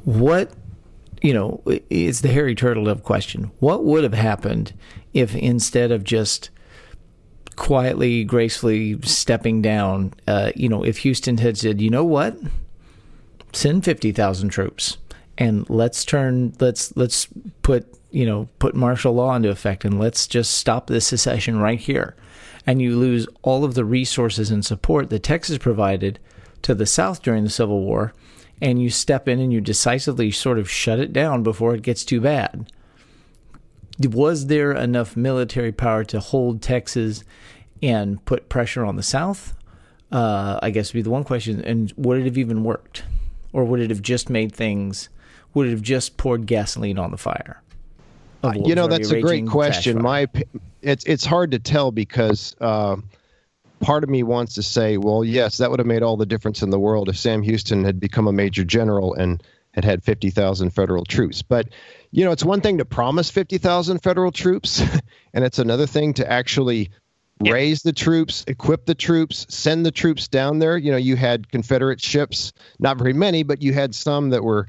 [0.04, 0.52] what
[1.22, 3.52] you know, it's the Harry Turtledove question.
[3.60, 4.74] What would have happened
[5.14, 6.50] if instead of just
[7.56, 10.14] quietly, gracefully stepping down.
[10.28, 12.38] Uh, you know, if Houston had said, you know what,
[13.54, 14.98] send fifty thousand troops
[15.38, 17.28] and let's turn, let's let's
[17.64, 21.80] put you know put martial law into effect and let's just stop this secession right
[21.80, 22.16] here,
[22.68, 26.20] and you lose all of the resources and support that Texas provided
[26.62, 28.14] to the South during the Civil War,
[28.62, 32.06] and you step in and you decisively sort of shut it down before it gets
[32.06, 32.72] too bad
[34.00, 37.24] was there enough military power to hold Texas
[37.82, 39.54] and put pressure on the South?
[40.12, 41.64] Uh, I guess would be the one question.
[41.64, 43.04] And would it have even worked,
[43.54, 45.10] or would it have just made things?
[45.54, 47.62] Would it have just poured gasoline on the fire?
[48.44, 50.02] Uh, you know, that's a great question.
[50.02, 50.28] My
[50.82, 52.98] it's it's hard to tell because uh,
[53.82, 56.62] part of me wants to say, well, yes, that would have made all the difference
[56.62, 60.70] in the world if Sam Houston had become a major general and had had 50,000
[60.72, 61.42] federal troops.
[61.42, 61.70] But
[62.12, 64.82] you know, it's one thing to promise 50,000 federal troops,
[65.34, 66.92] and it's another thing to actually
[67.40, 70.78] raise the troops, equip the troops, send the troops down there.
[70.78, 74.68] You know, you had Confederate ships, not very many, but you had some that were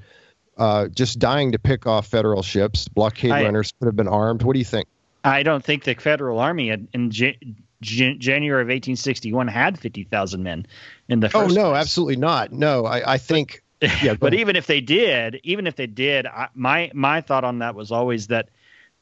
[0.57, 2.88] uh, just dying to pick off federal ships.
[2.88, 4.42] Blockade I, runners could have been armed.
[4.42, 4.88] What do you think?
[5.24, 7.38] I don't think the Federal Army in J-
[7.81, 10.66] J- January of 1861 had 50,000 men
[11.09, 11.81] in the Oh, no, place.
[11.81, 12.52] absolutely not.
[12.52, 13.62] No, I, I think
[14.03, 17.59] yeah, but even if they did, even if they did, I, my my thought on
[17.59, 18.49] that was always that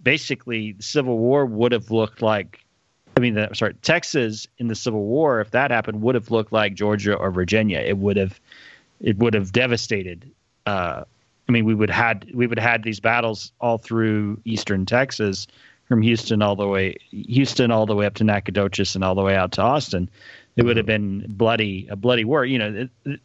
[0.03, 2.65] basically the Civil War would have looked like,
[3.17, 6.53] I mean, the, sorry, Texas in the Civil War, if that happened, would have looked
[6.53, 7.79] like Georgia or Virginia.
[7.79, 8.41] It would have,
[9.01, 10.31] it would have devastated.
[10.67, 11.05] Uh,
[11.49, 15.47] I mean, we would had we would have had these battles all through eastern Texas,
[15.91, 19.23] from Houston all the way Houston all the way up to Nacogdoches and all the
[19.23, 20.09] way out to Austin.
[20.55, 22.45] It would have been bloody a bloody war.
[22.45, 23.21] You know, it,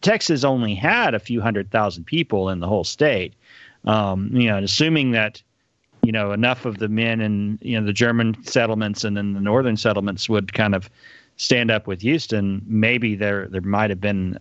[0.00, 3.34] Texas only had a few hundred thousand people in the whole state.
[3.84, 5.42] Um, you know, assuming that
[6.02, 9.40] you know enough of the men in you know the German settlements and then the
[9.40, 10.90] northern settlements would kind of
[11.36, 14.38] stand up with Houston, maybe there there might have been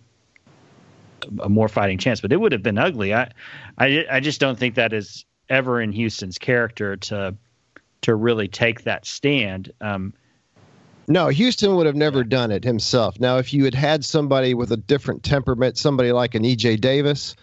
[1.42, 3.14] a more fighting chance, but it would have been ugly.
[3.14, 3.30] I,
[3.78, 7.36] I, I just don't think that is ever in Houston's character to
[8.02, 9.72] to really take that stand.
[9.82, 10.14] Um,
[11.08, 13.20] no, Houston would have never done it himself.
[13.20, 16.78] Now, if you had had somebody with a different temperament, somebody like an E.J.
[16.78, 17.36] Davis,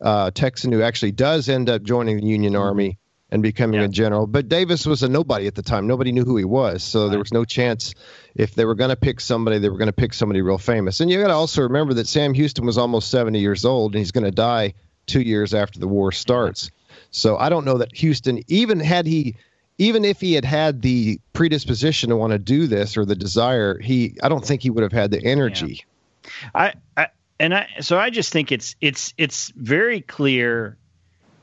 [0.00, 2.62] uh, Texan who actually does end up joining the Union mm-hmm.
[2.62, 2.98] Army
[3.30, 3.86] and becoming yeah.
[3.86, 5.86] a general, but Davis was a nobody at the time.
[5.86, 7.10] Nobody knew who he was, so right.
[7.10, 7.94] there was no chance.
[8.34, 11.00] If they were going to pick somebody, they were going to pick somebody real famous.
[11.00, 14.00] And you got to also remember that Sam Houston was almost 70 years old, and
[14.00, 14.74] he's going to die
[15.06, 16.70] two years after the war starts.
[17.10, 19.36] So I don't know that Houston, even had he
[19.82, 23.80] even if he had had the predisposition to want to do this or the desire,
[23.80, 25.84] he I don't think he would have had the energy.
[26.24, 26.50] Yeah.
[26.54, 27.06] I, I
[27.40, 30.76] and I so I just think it's it's it's very clear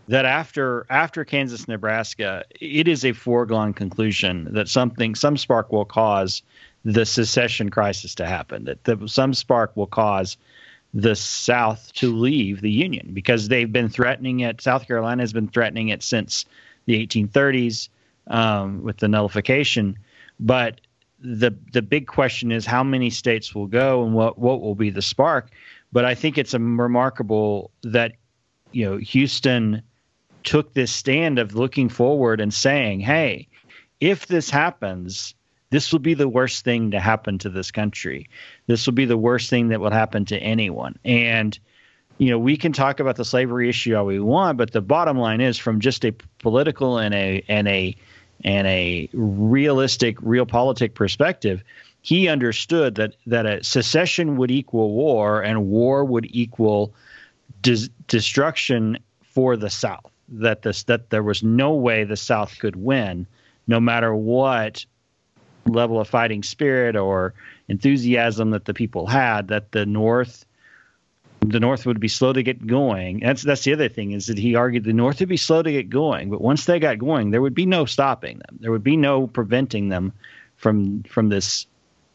[0.08, 5.84] that after after Kansas Nebraska, it is a foregone conclusion that something some spark will
[5.84, 6.42] cause
[6.86, 8.64] the secession crisis to happen.
[8.64, 10.38] That the, some spark will cause
[10.94, 14.62] the South to leave the Union because they've been threatening it.
[14.62, 16.46] South Carolina has been threatening it since
[16.86, 17.90] the 1830s
[18.30, 19.98] um, with the nullification.
[20.40, 20.82] But
[21.20, 24.90] the the big question is how many states will go and what what will be
[24.90, 25.50] the spark.
[25.92, 28.14] But I think it's remarkable that
[28.72, 29.82] you know Houston
[30.44, 33.48] took this stand of looking forward and saying, "Hey,
[34.00, 35.34] if this happens."
[35.72, 38.28] This will be the worst thing to happen to this country.
[38.66, 40.98] This will be the worst thing that will happen to anyone.
[41.06, 41.60] And
[42.20, 45.18] you know, we can talk about the slavery issue all we want, but the bottom
[45.18, 47.96] line is from just a political and a and a
[48.44, 51.64] and a realistic, realpolitik perspective,
[52.02, 56.94] he understood that that a secession would equal war, and war would equal
[57.62, 60.12] des- destruction for the South.
[60.30, 63.28] That this that there was no way the South could win,
[63.68, 64.86] no matter what
[65.66, 67.34] level of fighting spirit or
[67.68, 69.50] enthusiasm that the people had.
[69.50, 70.46] That the North
[71.42, 73.20] the North would be slow to get going.
[73.20, 75.72] That's that's the other thing is that he argued the North would be slow to
[75.72, 78.60] get going, but once they got going, there would be no stopping them.
[78.60, 80.14] There would be no preventing them
[80.58, 81.66] from from this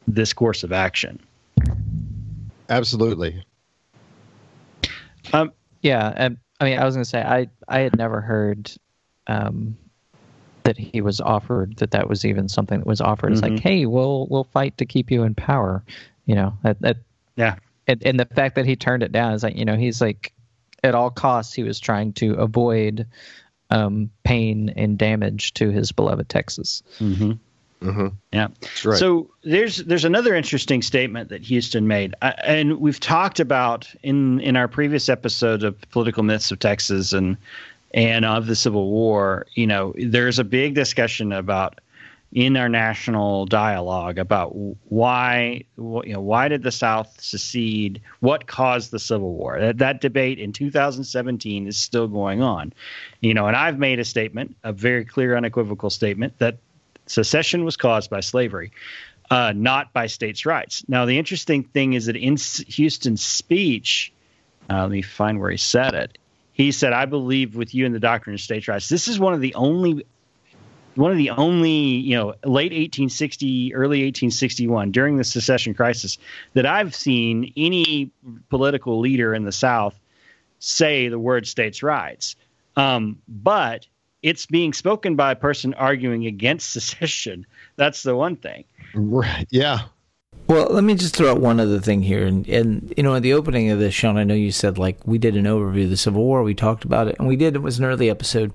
[0.06, 1.20] this course of action.
[2.68, 3.44] Absolutely.
[5.32, 5.52] Um.
[5.82, 8.72] Yeah, and I mean, I was going to say I I had never heard
[9.26, 9.76] um,
[10.64, 13.32] that he was offered that that was even something that was offered.
[13.32, 13.54] It's mm-hmm.
[13.54, 15.82] like, hey, we'll we'll fight to keep you in power.
[16.26, 16.96] You know that that
[17.37, 17.56] yeah
[17.87, 20.33] and, and the fact that he turned it down is like you know he's like
[20.83, 23.07] at all costs he was trying to avoid
[23.70, 26.83] um, pain and damage to his beloved Texas.
[26.99, 27.33] Mm-hmm.
[27.83, 28.09] Mm-hmm.
[28.33, 28.49] Yeah,
[28.85, 28.99] right.
[28.99, 34.40] So there's there's another interesting statement that Houston made, uh, and we've talked about in
[34.40, 37.37] in our previous episode of political myths of Texas and
[37.92, 39.47] and of the Civil War.
[39.55, 41.81] You know, there's a big discussion about
[42.35, 44.49] in our national dialogue about
[44.88, 48.03] why you know why did the South secede?
[48.18, 49.61] What caused the Civil War?
[49.61, 52.73] That, that debate in 2017 is still going on.
[53.20, 56.59] You know, and I've made a statement, a very clear, unequivocal statement that
[57.07, 58.73] secession was caused by slavery.
[59.31, 60.85] Uh, not by states' rights.
[60.87, 64.12] Now, the interesting thing is that in Houston's speech,
[64.68, 66.18] uh, let me find where he said it.
[66.53, 68.90] He said, I believe with you in the doctrine of states' rights.
[68.90, 70.05] This is one of the only
[70.96, 76.18] one of the only, you know, late 1860, early 1861, during the secession crisis,
[76.54, 78.11] that I've seen any
[78.48, 79.98] political leader in the South
[80.59, 82.37] say the word states' rights.
[82.76, 83.87] Um, but
[84.22, 87.46] it's being spoken by a person arguing against secession.
[87.76, 88.64] That's the one thing.
[88.94, 89.46] Right.
[89.50, 89.80] Yeah.
[90.46, 93.22] Well, let me just throw out one other thing here, and and you know, at
[93.22, 95.90] the opening of this, Sean, I know you said like we did an overview of
[95.90, 97.57] the Civil War, we talked about it, and we did.
[97.57, 98.52] It was an early episode,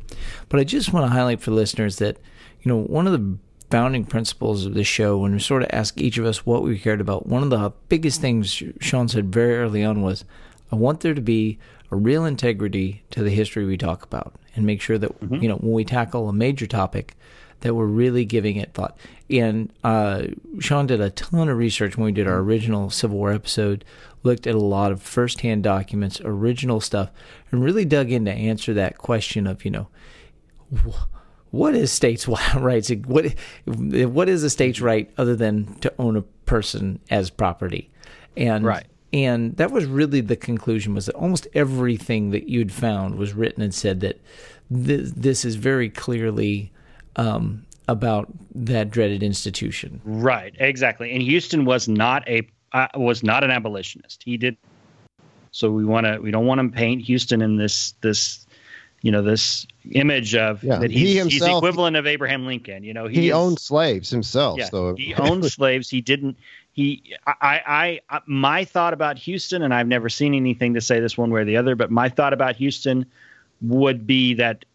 [0.50, 2.18] but I just want to highlight for listeners that
[2.62, 3.38] you know one of the
[3.72, 6.78] founding principles of this show, when we sort of ask each of us what we
[6.78, 10.26] cared about, one of the biggest things Sean said very early on was,
[10.72, 11.60] I want there to be
[11.92, 15.42] a real integrity to the history we talk about, and make sure that mm-hmm.
[15.42, 17.16] you know when we tackle a major topic
[17.62, 18.98] that we're really giving it thought.
[19.30, 20.24] And uh,
[20.60, 23.86] Sean did a ton of research when we did our original Civil War episode,
[24.24, 27.12] looked at a lot of firsthand documents, original stuff,
[27.52, 29.88] and really dug in to answer that question of, you know,
[31.52, 32.90] what is states' rights?
[32.90, 33.34] What
[33.66, 37.90] what is a state's right other than to own a person as property?
[38.38, 38.86] And right.
[39.12, 43.64] And that was really the conclusion was that almost everything that you'd found was written
[43.64, 44.22] and said that
[44.70, 46.72] this, this is very clearly
[47.16, 50.02] um, about that dreaded institution.
[50.04, 51.12] Right, exactly.
[51.12, 54.24] And Houston was not a uh, was not an abolitionist.
[54.24, 54.58] He did.
[55.52, 58.46] So we want to we don't want to paint Houston in this this
[59.02, 60.78] you know this image of yeah.
[60.78, 62.84] that he's, he himself, he's the equivalent of Abraham Lincoln.
[62.84, 64.60] You know he, he is, owned slaves himself.
[64.60, 65.90] Yeah, so he owned slaves.
[65.90, 66.38] He didn't.
[66.74, 67.34] He I,
[67.66, 71.32] I I my thought about Houston, and I've never seen anything to say this one
[71.32, 73.06] way or the other, but my thought about Houston
[73.62, 74.66] would be that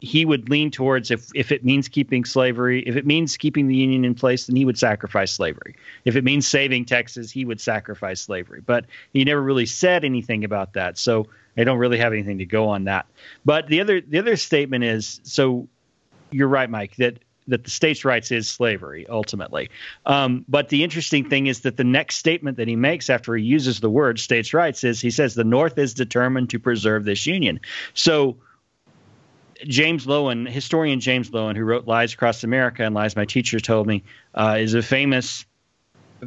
[0.00, 3.76] he would lean towards if if it means keeping slavery, if it means keeping the
[3.76, 5.76] union in place, then he would sacrifice slavery.
[6.04, 8.62] If it means saving Texas, he would sacrifice slavery.
[8.64, 12.46] But he never really said anything about that, so I don't really have anything to
[12.46, 13.06] go on that.
[13.44, 15.68] But the other the other statement is so
[16.30, 19.70] you're right, Mike, that that the states' rights is slavery ultimately.
[20.06, 23.44] Um, but the interesting thing is that the next statement that he makes after he
[23.44, 27.26] uses the word states' rights is he says the North is determined to preserve this
[27.26, 27.60] union.
[27.92, 28.36] So
[29.66, 33.86] James Loewen, historian James Loewen, who wrote Lies Across America and Lies My Teacher Told
[33.86, 34.02] Me,
[34.34, 35.44] uh, is a famous,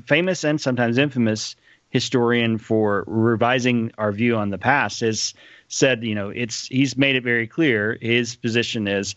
[0.05, 1.55] famous and sometimes infamous
[1.89, 5.01] historian for revising our view on the past.
[5.01, 5.33] Has
[5.67, 7.97] said, you know, it's he's made it very clear.
[8.01, 9.15] His position is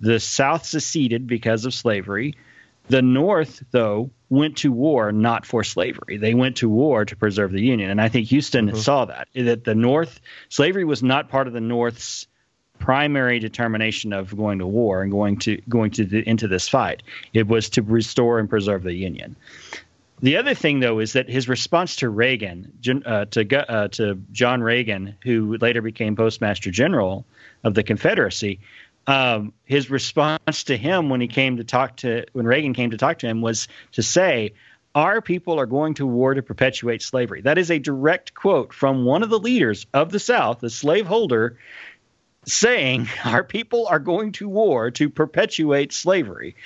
[0.00, 2.34] the South seceded because of slavery.
[2.88, 6.18] The North, though, went to war not for slavery.
[6.18, 7.90] They went to war to preserve the Union.
[7.90, 8.76] And I think Houston mm-hmm.
[8.76, 12.26] saw that, that the North, slavery was not part of the North's
[12.84, 17.02] primary determination of going to war and going to going to the, into this fight.
[17.32, 19.36] It was to restore and preserve the Union.
[20.20, 22.70] The other thing, though, is that his response to Reagan,
[23.06, 27.24] uh, to uh, to John Reagan, who later became Postmaster General
[27.64, 28.60] of the Confederacy,
[29.06, 32.98] um, his response to him when he came to talk to when Reagan came to
[32.98, 34.52] talk to him was to say,
[34.94, 39.06] "Our people are going to war to perpetuate slavery." That is a direct quote from
[39.06, 41.56] one of the leaders of the South, the slaveholder,
[42.46, 46.56] saying our people are going to war to perpetuate slavery.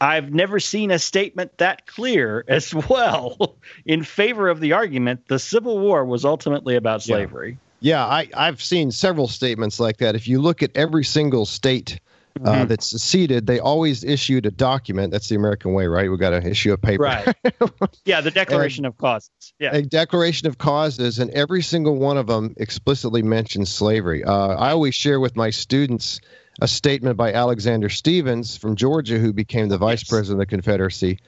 [0.00, 5.38] I've never seen a statement that clear as well in favor of the argument the
[5.38, 7.58] Civil War was ultimately about slavery.
[7.80, 10.14] Yeah, yeah I, I've seen several statements like that.
[10.14, 12.00] If you look at every single state
[12.44, 12.68] uh, mm-hmm.
[12.68, 15.12] that's seceded, they always issued a document.
[15.12, 16.10] That's the American way, right?
[16.10, 17.04] We got to issue a paper.
[17.04, 17.34] Right.
[18.04, 19.30] yeah, the Declaration and, of Causes.
[19.58, 19.74] Yeah.
[19.74, 24.24] A Declaration of Causes, and every single one of them explicitly mentions slavery.
[24.24, 26.20] Uh, I always share with my students
[26.60, 30.10] a statement by Alexander Stephens from Georgia, who became the vice yes.
[30.10, 31.18] president of the Confederacy.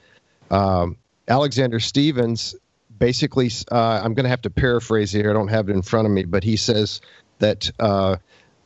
[0.49, 0.97] Um,
[1.27, 2.55] Alexander Stephens
[3.01, 5.29] basically, uh, I'm going to have to paraphrase here.
[5.29, 7.01] I don't have it in front of me, but he says
[7.39, 8.17] that uh,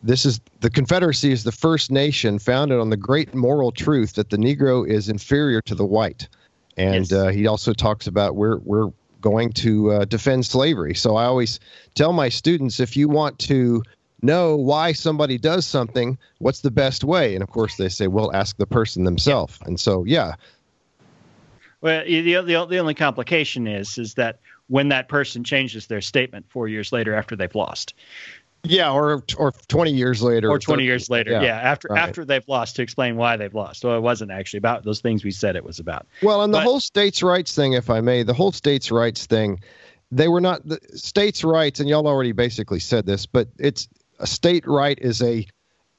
[0.05, 4.29] this is the Confederacy is the first nation founded on the great moral truth that
[4.29, 6.27] the Negro is inferior to the white,
[6.77, 7.11] and yes.
[7.11, 8.91] uh, he also talks about we're we're
[9.21, 10.93] going to uh, defend slavery.
[10.93, 11.59] So I always
[11.95, 13.81] tell my students if you want to
[14.21, 17.33] know why somebody does something, what's the best way?
[17.33, 19.57] And of course they say, well, ask the person themselves.
[19.65, 20.35] And so yeah.
[21.81, 26.45] Well, the, the the only complication is is that when that person changes their statement
[26.49, 27.95] four years later after they've lost.
[28.67, 30.49] Yeah, or or 20 years later.
[30.49, 31.31] Or 20 years later.
[31.31, 32.01] Yeah, yeah after right.
[32.01, 33.81] after they've lost to explain why they've lost.
[33.81, 36.07] So it wasn't actually about those things we said it was about.
[36.21, 39.59] Well, and the whole states' rights thing, if I may, the whole states' rights thing,
[40.11, 43.87] they were not the states' rights, and y'all already basically said this, but it's
[44.19, 45.45] a state right is a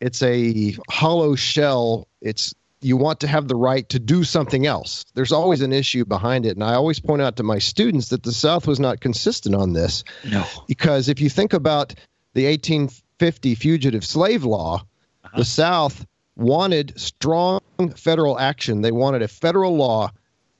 [0.01, 2.09] it's a hollow shell.
[2.21, 5.05] It's you want to have the right to do something else.
[5.14, 6.57] There's always an issue behind it.
[6.57, 9.73] And I always point out to my students that the South was not consistent on
[9.73, 10.05] this.
[10.25, 10.45] No.
[10.69, 11.95] Because if you think about
[12.37, 14.84] the 1850 fugitive slave law,
[15.24, 15.39] uh-huh.
[15.39, 16.07] the South
[16.37, 17.61] wanted strong
[17.97, 18.82] federal action.
[18.82, 20.12] They wanted a federal law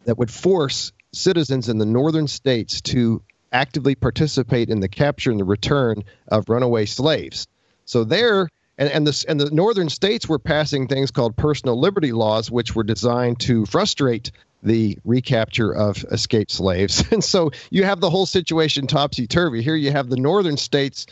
[0.07, 3.23] that would force citizens in the northern states to
[3.53, 7.47] actively participate in the capture and the return of runaway slaves.
[7.85, 8.49] So there,
[8.79, 12.75] and, and, the, and the northern states were passing things called personal liberty laws, which
[12.75, 14.31] were designed to frustrate
[14.63, 17.05] the recapture of escaped slaves.
[17.13, 19.63] And so you have the whole situation topsy turvy.
[19.63, 21.07] Here you have the northern states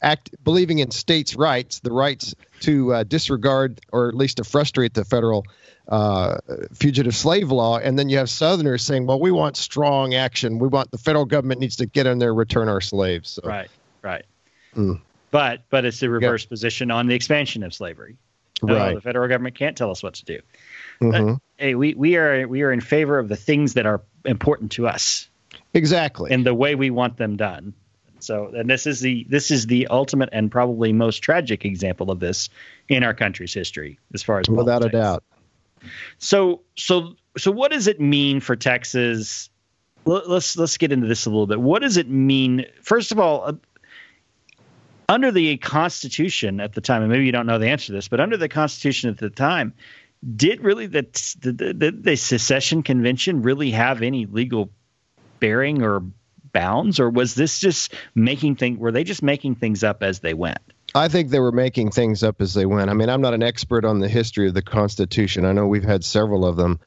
[0.00, 4.94] act believing in states' rights, the rights to uh, disregard or at least to frustrate
[4.94, 5.44] the federal
[5.88, 6.38] uh,
[6.74, 10.58] fugitive slave law, and then you have Southerners saying, "Well, we want strong action.
[10.58, 13.70] We want the federal government needs to get in there, return our slaves." So, right,
[14.02, 14.24] right.
[14.76, 15.00] Mm.
[15.30, 16.50] But but it's the reverse yep.
[16.50, 18.16] position on the expansion of slavery.
[18.62, 18.94] No, right.
[18.94, 20.40] The federal government can't tell us what to do.
[21.00, 21.34] Mm-hmm.
[21.56, 24.88] hey, we, we are we are in favor of the things that are important to
[24.88, 25.28] us.
[25.74, 26.32] Exactly.
[26.32, 27.74] And the way we want them done.
[28.20, 32.20] So, and this is the this is the ultimate and probably most tragic example of
[32.20, 32.48] this
[32.88, 34.94] in our country's history, as far as without politics.
[34.94, 35.24] a doubt.
[36.18, 39.50] So, so, so, what does it mean for Texas?
[40.04, 41.60] Let's let's get into this a little bit.
[41.60, 42.66] What does it mean?
[42.82, 43.52] First of all, uh,
[45.08, 48.08] under the Constitution at the time, and maybe you don't know the answer to this,
[48.08, 49.74] but under the Constitution at the time,
[50.36, 51.02] did really the
[51.40, 54.70] the, the, the secession convention really have any legal
[55.40, 56.02] bearing or
[56.52, 58.78] bounds, or was this just making things?
[58.78, 60.58] Were they just making things up as they went?
[60.94, 62.90] I think they were making things up as they went.
[62.90, 65.44] I mean, I'm not an expert on the history of the Constitution.
[65.44, 66.80] I know we've had several of them,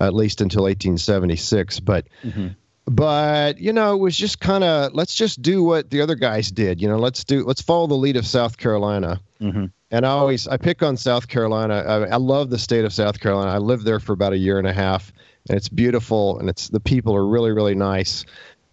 [0.00, 2.06] at least until 1876, but.
[2.22, 2.48] Mm-hmm.
[2.88, 6.52] But you know, it was just kind of let's just do what the other guys
[6.52, 6.80] did.
[6.80, 9.20] You know, let's do let's follow the lead of South Carolina.
[9.40, 9.64] Mm-hmm.
[9.90, 11.74] And I always I pick on South Carolina.
[11.74, 13.50] I, I love the state of South Carolina.
[13.50, 15.12] I lived there for about a year and a half,
[15.48, 18.24] and it's beautiful, and it's the people are really really nice.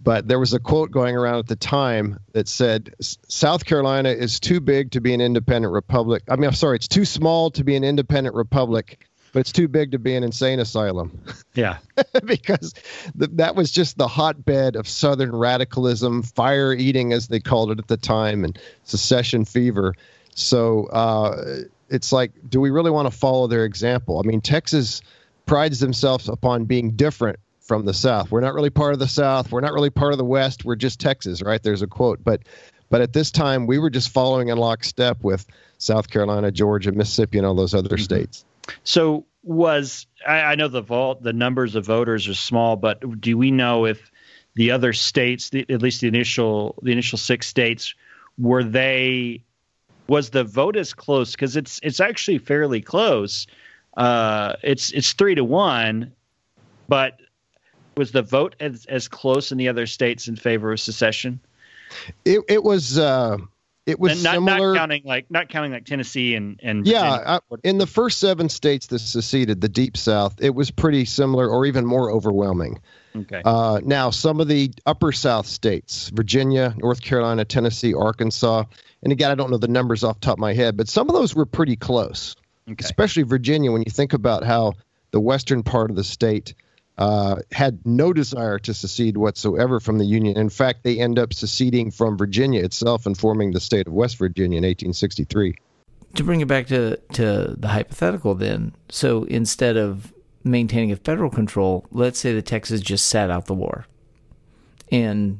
[0.03, 4.39] But there was a quote going around at the time that said, South Carolina is
[4.39, 6.23] too big to be an independent republic.
[6.29, 9.69] I mean, I'm sorry, it's too small to be an independent republic, but it's too
[9.69, 11.21] big to be an insane asylum.
[11.55, 11.77] Yeah.
[12.25, 12.73] because
[13.19, 17.77] th- that was just the hotbed of Southern radicalism, fire eating, as they called it
[17.77, 19.93] at the time, and secession fever.
[20.33, 24.19] So uh, it's like, do we really want to follow their example?
[24.19, 25.03] I mean, Texas
[25.45, 28.29] prides themselves upon being different from the South.
[28.29, 29.51] We're not really part of the South.
[29.51, 30.65] We're not really part of the West.
[30.65, 31.61] We're just Texas, right?
[31.63, 32.23] There's a quote.
[32.23, 32.41] But
[32.89, 35.47] but at this time, we were just following in lockstep with
[35.79, 38.03] South Carolina, Georgia, Mississippi, and all those other mm-hmm.
[38.03, 38.45] states.
[38.83, 43.37] So was I, I know the vault the numbers of voters are small, but do
[43.37, 44.11] we know if
[44.55, 47.95] the other states, the, at least the initial the initial six states,
[48.37, 49.43] were they
[50.07, 51.31] was the vote as close?
[51.31, 53.47] Because it's it's actually fairly close.
[53.95, 56.11] Uh, it's it's three to one,
[56.87, 57.19] but
[57.97, 61.39] was the vote as, as close in the other states in favor of secession?
[62.25, 63.37] It it was uh,
[63.85, 64.73] it was not, similar.
[64.73, 67.39] Not counting like not counting like Tennessee and and yeah.
[67.51, 71.47] I, in the first seven states that seceded, the Deep South, it was pretty similar
[71.49, 72.79] or even more overwhelming.
[73.15, 73.41] Okay.
[73.45, 78.63] Uh, now some of the upper South states, Virginia, North Carolina, Tennessee, Arkansas,
[79.03, 81.09] and again I don't know the numbers off the top of my head, but some
[81.09, 82.35] of those were pretty close.
[82.69, 82.83] Okay.
[82.83, 84.73] Especially Virginia, when you think about how
[85.11, 86.55] the western part of the state
[86.97, 90.37] uh, had no desire to secede whatsoever from the Union.
[90.37, 94.17] In fact, they end up seceding from Virginia itself and forming the state of West
[94.17, 95.55] Virginia in 1863.
[96.15, 100.13] To bring it back to, to the hypothetical, then, so instead of
[100.43, 103.87] maintaining a federal control, let's say that Texas just sat out the war
[104.91, 105.39] and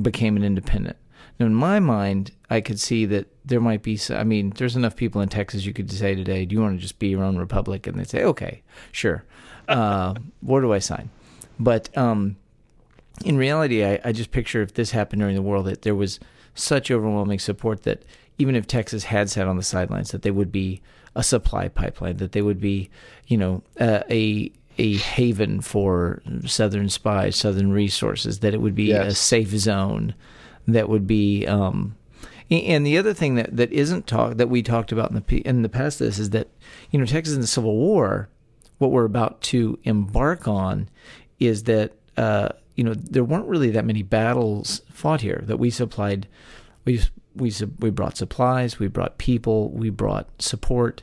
[0.00, 0.96] became an independent.
[1.40, 3.98] Now, in my mind, I could see that there might be.
[4.10, 6.82] I mean, there's enough people in Texas you could say today, "Do you want to
[6.82, 9.24] just be your own republic?" And they'd say, "Okay, sure."
[9.68, 11.10] Uh, where do I sign?
[11.58, 12.36] But um,
[13.24, 16.20] in reality, I, I just picture if this happened during the war, that there was
[16.54, 18.04] such overwhelming support that
[18.38, 20.80] even if Texas had sat on the sidelines, that they would be
[21.14, 22.90] a supply pipeline, that they would be,
[23.26, 28.84] you know, uh, a a haven for Southern spies, Southern resources, that it would be
[28.84, 29.12] yes.
[29.12, 30.14] a safe zone,
[30.68, 31.46] that would be.
[31.46, 31.96] Um,
[32.50, 35.62] and the other thing that, that isn't talked that we talked about in the in
[35.62, 36.48] the past this is that
[36.90, 38.28] you know Texas in the Civil War
[38.78, 40.88] what we're about to embark on
[41.38, 45.70] is that uh, you know there weren't really that many battles fought here that we
[45.70, 46.26] supplied.
[46.84, 47.00] We
[47.34, 51.02] we we brought supplies, we brought people, we brought support,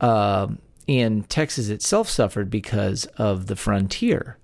[0.00, 0.48] uh,
[0.88, 4.38] and Texas itself suffered because of the frontier.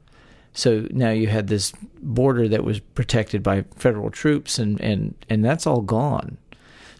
[0.52, 5.44] So now you had this border that was protected by federal troops, and and and
[5.44, 6.38] that's all gone.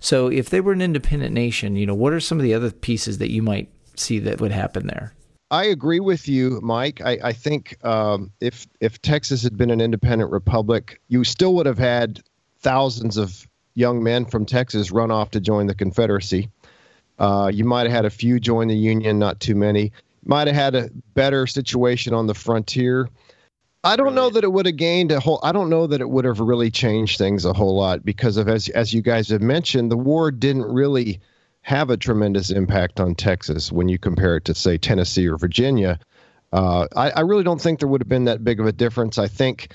[0.00, 2.70] So if they were an independent nation, you know, what are some of the other
[2.70, 5.14] pieces that you might see that would happen there?
[5.54, 7.00] I agree with you, Mike.
[7.00, 11.66] I, I think um, if if Texas had been an independent republic, you still would
[11.66, 12.20] have had
[12.58, 16.50] thousands of young men from Texas run off to join the Confederacy.
[17.20, 19.92] Uh, you might have had a few join the union, not too many.
[20.24, 23.08] Might have had a better situation on the frontier.
[23.84, 25.38] I don't know that it would have gained a whole.
[25.44, 28.48] I don't know that it would have really changed things a whole lot because of
[28.48, 31.20] as as you guys have mentioned, the war didn't really
[31.64, 35.98] have a tremendous impact on Texas when you compare it to say Tennessee or Virginia.
[36.52, 39.16] Uh, I, I, really don't think there would have been that big of a difference.
[39.16, 39.72] I think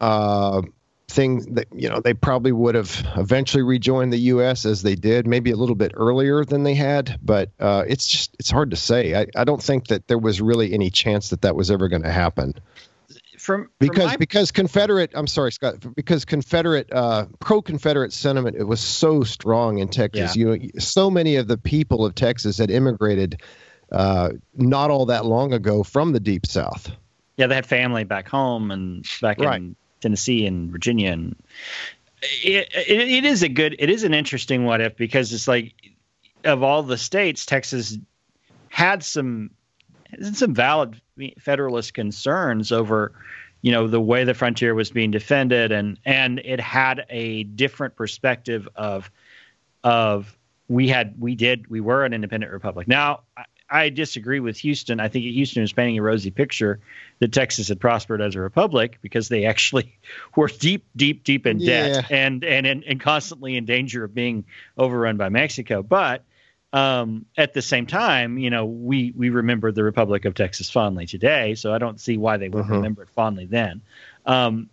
[0.00, 0.62] uh,
[1.06, 4.66] thing that you know they probably would have eventually rejoined the U.S.
[4.66, 7.16] as they did, maybe a little bit earlier than they had.
[7.22, 9.14] But uh, it's just it's hard to say.
[9.14, 12.02] I, I don't think that there was really any chance that that was ever going
[12.02, 12.54] to happen.
[13.44, 14.16] From, because my...
[14.16, 19.78] because Confederate I'm sorry Scott because Confederate uh, pro Confederate sentiment it was so strong
[19.78, 20.54] in Texas yeah.
[20.54, 23.42] you so many of the people of Texas had immigrated
[23.92, 26.90] uh, not all that long ago from the deep south
[27.36, 29.60] yeah they had family back home and back right.
[29.60, 31.34] in Tennessee and Virginia, and
[32.42, 35.72] it, it, it is a good, it is an interesting what if because it's like
[36.44, 37.96] of all the states, Texas
[38.68, 39.50] had some
[40.32, 41.00] some valid
[41.38, 43.12] federalist concerns over
[43.62, 47.96] you know the way the frontier was being defended and and it had a different
[47.96, 49.10] perspective of
[49.82, 50.36] of
[50.68, 53.20] we had we did we were an independent republic now
[53.70, 55.00] I disagree with Houston.
[55.00, 56.80] I think Houston is painting a rosy picture
[57.20, 59.98] that Texas had prospered as a republic because they actually
[60.36, 62.16] were deep, deep, deep in debt yeah.
[62.16, 64.44] and, and and constantly in danger of being
[64.76, 65.82] overrun by Mexico.
[65.82, 66.24] But
[66.74, 71.06] um, at the same time, you know, we we remember the Republic of Texas fondly
[71.06, 72.74] today, so I don't see why they would uh-huh.
[72.74, 73.80] remember it fondly then.
[74.26, 74.68] Um,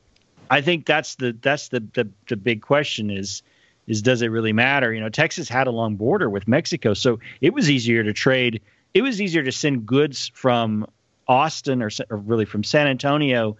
[0.49, 3.43] I think that's the that's the, the the big question is
[3.85, 4.91] is does it really matter?
[4.91, 8.61] You know, Texas had a long border with Mexico, so it was easier to trade
[8.95, 10.87] it was easier to send goods from
[11.27, 13.57] Austin or, or really from San Antonio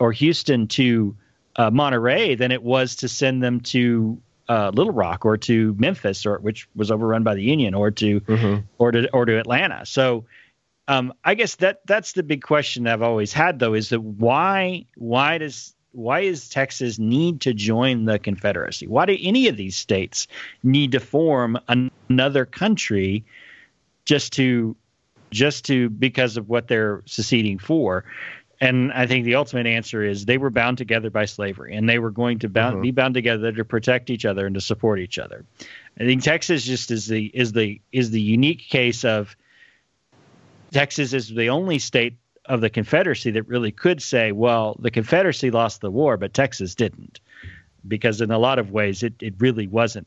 [0.00, 1.16] or Houston to
[1.54, 6.26] uh, Monterrey than it was to send them to uh, Little Rock or to Memphis,
[6.26, 8.60] or which was overrun by the Union, or to mm-hmm.
[8.78, 9.86] or to or to Atlanta.
[9.86, 10.24] So,
[10.88, 14.86] um, I guess that that's the big question I've always had, though, is that why
[14.96, 18.86] why does why is Texas need to join the Confederacy?
[18.86, 20.26] Why do any of these states
[20.62, 23.24] need to form an, another country
[24.04, 24.76] just to
[25.34, 28.04] just to because of what they're seceding for.
[28.64, 31.98] And I think the ultimate answer is they were bound together by slavery, and they
[31.98, 32.82] were going to bound, mm-hmm.
[32.82, 35.44] be bound together to protect each other and to support each other.
[36.00, 39.36] I think Texas just is the is the is the unique case of
[40.72, 45.50] Texas is the only state of the Confederacy that really could say, well, the Confederacy
[45.50, 47.20] lost the war, but Texas didn't,
[47.86, 50.06] because in a lot of ways it it really wasn't.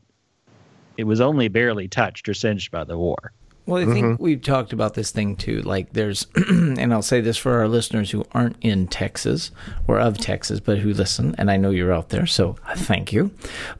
[0.96, 3.30] It was only barely touched or singed by the war.
[3.68, 4.22] Well, I think mm-hmm.
[4.22, 5.60] we've talked about this thing too.
[5.60, 9.50] Like, there's, and I'll say this for our listeners who aren't in Texas
[9.86, 13.30] or of Texas, but who listen, and I know you're out there, so thank you.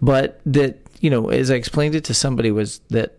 [0.03, 3.17] But that, you know, as I explained it to somebody, was that,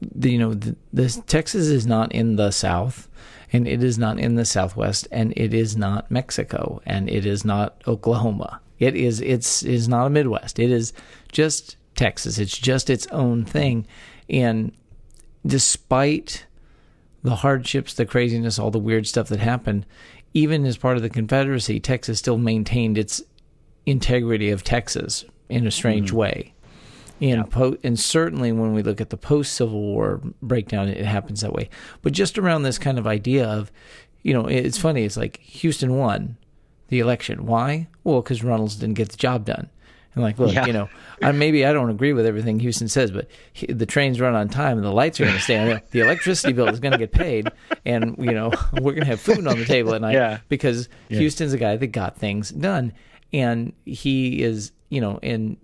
[0.00, 3.08] the, you know, the, this Texas is not in the South,
[3.52, 7.44] and it is not in the Southwest, and it is not Mexico, and it is
[7.44, 8.60] not Oklahoma.
[8.80, 10.58] It is, it's, is not a Midwest.
[10.58, 10.92] It is
[11.30, 12.38] just Texas.
[12.38, 13.86] It's just its own thing.
[14.28, 14.72] And
[15.46, 16.46] despite
[17.22, 19.86] the hardships, the craziness, all the weird stuff that happened,
[20.34, 23.22] even as part of the Confederacy, Texas still maintained its
[23.86, 26.16] integrity of Texas in a strange mm-hmm.
[26.16, 26.54] way.
[27.20, 27.42] And, yeah.
[27.44, 31.52] po- and certainly when we look at the post Civil War breakdown, it happens that
[31.52, 31.70] way.
[32.02, 33.70] But just around this kind of idea of,
[34.22, 35.04] you know, it's funny.
[35.04, 36.36] It's like Houston won
[36.88, 37.46] the election.
[37.46, 37.88] Why?
[38.02, 39.70] Well, because Runnels didn't get the job done.
[40.14, 40.66] And like, look, yeah.
[40.66, 40.88] you know,
[41.22, 44.48] I, maybe I don't agree with everything Houston says, but he, the trains run on
[44.48, 45.80] time and the lights are going to stay on.
[45.90, 47.48] The electricity bill is going to get paid,
[47.84, 50.38] and you know, we're going to have food on the table at night yeah.
[50.48, 51.18] because yeah.
[51.18, 52.92] Houston's a guy that got things done,
[53.32, 55.56] and he is, you know, and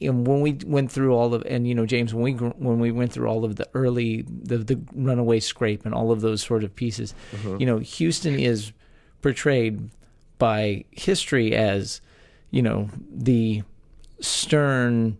[0.00, 2.90] and when we went through all of and you know James when we when we
[2.90, 6.64] went through all of the early the the runaway scrape and all of those sort
[6.64, 7.58] of pieces mm-hmm.
[7.60, 8.72] you know Houston is
[9.22, 9.90] portrayed
[10.38, 12.00] by history as
[12.50, 13.62] you know the
[14.20, 15.18] stern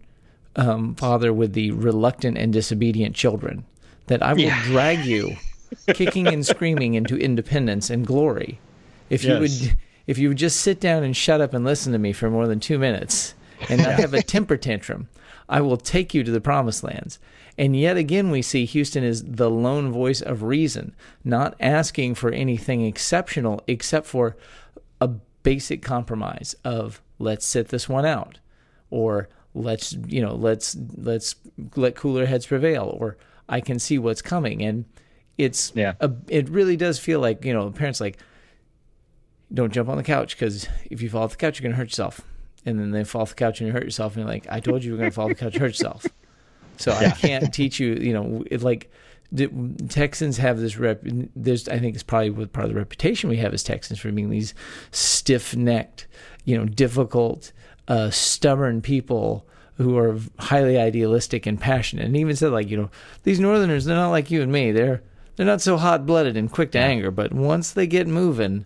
[0.56, 3.64] um, father with the reluctant and disobedient children
[4.06, 4.62] that I will yeah.
[4.64, 5.36] drag you
[5.94, 8.58] kicking and screaming into independence and glory.
[9.10, 9.32] If yes.
[9.32, 9.76] you would
[10.06, 12.46] if you would just sit down and shut up and listen to me for more
[12.46, 13.34] than 2 minutes
[13.68, 15.08] and not have a temper tantrum,
[15.48, 17.18] I will take you to the promised lands.
[17.58, 20.94] And yet again, we see Houston is the lone voice of reason,
[21.24, 24.36] not asking for anything exceptional except for
[25.00, 25.08] a
[25.42, 28.38] basic compromise of let's sit this one out
[28.90, 31.34] or let's you know let's let's
[31.76, 33.16] let cooler heads prevail or
[33.48, 34.84] i can see what's coming and
[35.38, 38.18] it's yeah a, it really does feel like you know parents like
[39.52, 41.76] don't jump on the couch because if you fall off the couch you're going to
[41.76, 42.20] hurt yourself
[42.66, 44.60] and then they fall off the couch and you hurt yourself and you're like i
[44.60, 46.06] told you you were going to fall off the couch and hurt yourself
[46.78, 47.94] So I can't teach you.
[47.94, 48.90] You know, it, like
[49.32, 49.48] the
[49.88, 51.00] Texans have this rep.
[51.34, 54.10] There's, I think, it's probably with part of the reputation we have as Texans for
[54.12, 54.54] being these
[54.90, 56.06] stiff-necked,
[56.44, 57.52] you know, difficult,
[57.88, 62.06] uh, stubborn people who are highly idealistic and passionate.
[62.06, 62.90] And he even said, like, you know,
[63.24, 64.72] these Northerners, they're not like you and me.
[64.72, 65.02] They're
[65.36, 68.64] they're not so hot-blooded and quick to anger, but once they get moving,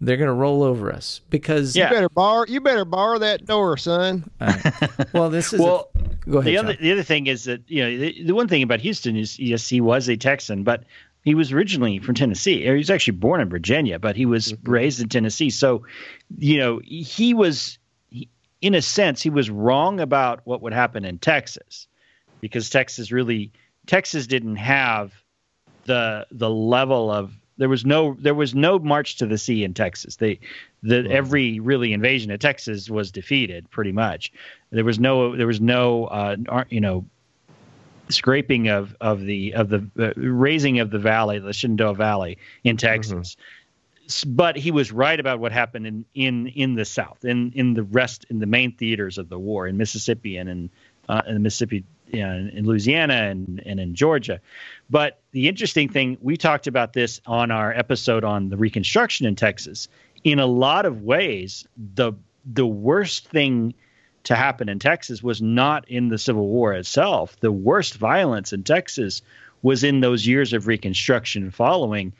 [0.00, 1.88] they're going to roll over us because Yeah.
[1.90, 2.44] You better borrow.
[2.48, 4.28] You better borrow that door, son.
[5.12, 6.46] well, this is Well, a, go ahead.
[6.48, 6.64] the John.
[6.66, 9.38] other the other thing is that you know the, the one thing about Houston is
[9.38, 10.82] yes he was a Texan, but
[11.24, 12.66] he was originally from Tennessee.
[12.68, 15.50] Or he was actually born in Virginia, but he was raised in Tennessee.
[15.50, 15.84] So,
[16.38, 17.78] you know, he was he,
[18.60, 21.86] in a sense he was wrong about what would happen in Texas
[22.40, 23.52] because Texas really
[23.86, 25.12] Texas didn't have
[25.84, 29.74] the the level of there was no there was no march to the sea in
[29.74, 30.16] Texas.
[30.16, 30.38] They
[30.82, 34.32] the every really invasion of Texas was defeated pretty much.
[34.70, 37.04] There was no there was no uh, you know
[38.10, 42.76] scraping of of the of the uh, razing of the valley, the Shenandoah Valley in
[42.76, 43.18] Texas.
[43.18, 43.36] S-
[44.26, 47.82] But he was right about what happened in in in the South, in in the
[47.82, 50.70] rest in the main theaters of the war in Mississippi and in
[51.08, 54.40] uh, in Mississippi, you in Louisiana and and in Georgia.
[54.88, 59.36] But the interesting thing, we talked about this on our episode on the Reconstruction in
[59.36, 59.88] Texas.
[60.24, 62.12] In a lot of ways, the
[62.44, 63.74] the worst thing
[64.24, 67.38] to happen in Texas was not in the Civil War itself.
[67.40, 69.22] The worst violence in Texas
[69.62, 72.12] was in those years of Reconstruction following,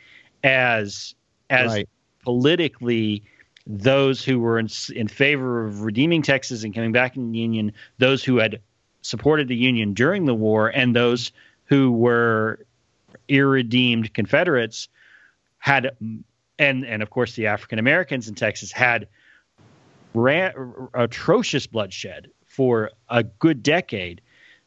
[0.42, 1.14] as
[1.50, 1.88] as Right.
[2.22, 3.22] politically
[3.66, 7.72] those who were in, in favor of redeeming Texas and coming back in the Union,
[7.98, 8.60] those who had
[9.02, 11.32] supported the Union during the war, and those
[11.66, 12.64] who were
[13.28, 14.88] irredeemed Confederates
[15.58, 15.90] had,
[16.58, 19.06] and and of course the African Americans in Texas had
[20.14, 20.52] ran,
[20.94, 24.20] atrocious bloodshed for a good decade.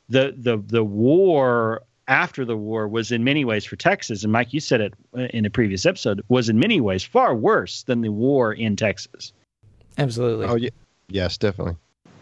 [0.09, 4.53] The the the war after the war was in many ways for Texas, and Mike,
[4.53, 4.93] you said it
[5.33, 9.33] in a previous episode, was in many ways far worse than the war in Texas.
[9.97, 10.45] Absolutely.
[10.45, 10.69] Oh yeah.
[11.09, 11.75] Yes, definitely.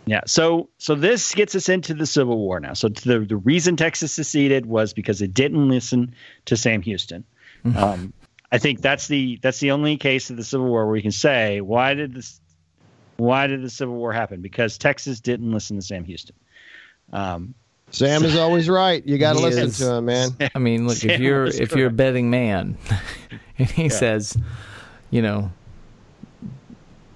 [0.05, 0.21] Yeah.
[0.25, 2.73] So so this gets us into the Civil War now.
[2.73, 6.15] So the the reason Texas seceded was because it didn't listen
[6.45, 7.23] to Sam Houston.
[7.75, 8.13] Um,
[8.51, 11.11] I think that's the that's the only case of the Civil War where we can
[11.11, 12.41] say why did this
[13.17, 14.41] why did the Civil War happen?
[14.41, 16.35] Because Texas didn't listen to Sam Houston.
[17.11, 17.53] Um,
[17.91, 19.05] Sam is always right.
[19.05, 19.77] You got to listen is.
[19.79, 20.29] to him, man.
[20.53, 22.77] I mean, look, if you're was if you're a betting man,
[23.57, 24.37] and he says,
[25.09, 25.51] you know,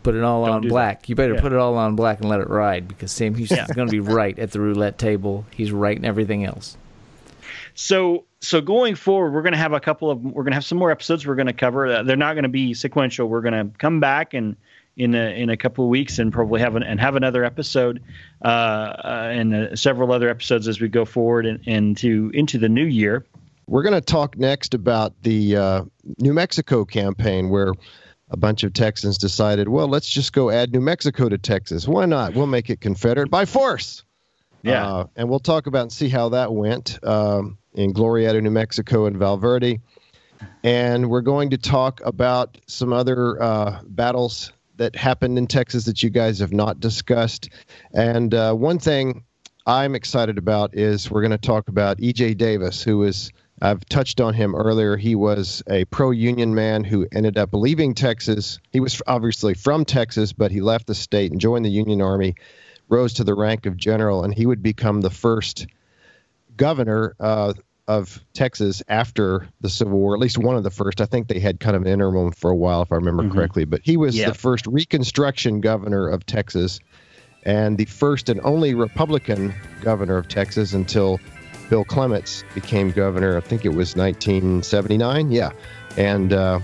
[0.03, 0.73] put it all Don't on do that.
[0.73, 1.41] black, you better Yeah.
[1.41, 3.99] put it all on black and let it ride because Sam Houston's going to be
[4.13, 5.45] right at the roulette table.
[5.51, 6.75] He's right in everything else.
[7.75, 10.65] so so going forward we're going to have a couple of we're going to have
[10.65, 13.41] some more episodes we're going to cover Uh, they're not going to be sequential we're
[13.41, 14.55] going to come back and
[14.95, 18.01] in a, in a couple of weeks and probably have an, and have another episode
[18.43, 22.69] uh, uh, and uh, several other episodes as we go forward and into into the
[22.69, 23.25] new year
[23.67, 25.83] We're going to talk next about the uh,
[26.19, 27.73] New Mexico campaign where
[28.29, 31.87] a bunch of Texans decided, well, let's just go add New Mexico to Texas.
[31.87, 32.33] Why not?
[32.33, 34.03] We'll make it Confederate by force.
[34.63, 34.87] Yeah.
[34.87, 39.05] Uh, and we'll talk about and see how that went um, in Glorieta, New Mexico,
[39.05, 39.79] and Valverde.
[40.63, 44.51] And we're going to talk about some other uh, battles
[44.83, 47.49] that happened in Texas that you guys have not discussed.
[47.93, 49.23] And uh, one thing
[49.65, 52.33] I'm excited about is we're going to talk about E.J.
[52.33, 53.31] Davis, who is,
[53.61, 54.97] I've touched on him earlier.
[54.97, 58.59] He was a pro union man who ended up leaving Texas.
[58.73, 62.35] He was obviously from Texas, but he left the state and joined the Union Army,
[62.89, 65.65] rose to the rank of general, and he would become the first
[66.57, 67.53] governor uh,
[67.87, 71.01] of Texas after the Civil War, at least one of the first.
[71.01, 73.33] I think they had kind of an interim for a while, if I remember Mhm.
[73.33, 73.65] correctly.
[73.65, 74.29] But he was Yeah.
[74.29, 76.79] the first Reconstruction governor of Texas
[77.45, 81.19] and the first and only Republican governor of Texas until
[81.69, 83.35] Bill Clements became governor.
[83.35, 85.31] I think it was 1979.
[85.31, 85.51] Yeah.
[85.97, 86.59] And uh,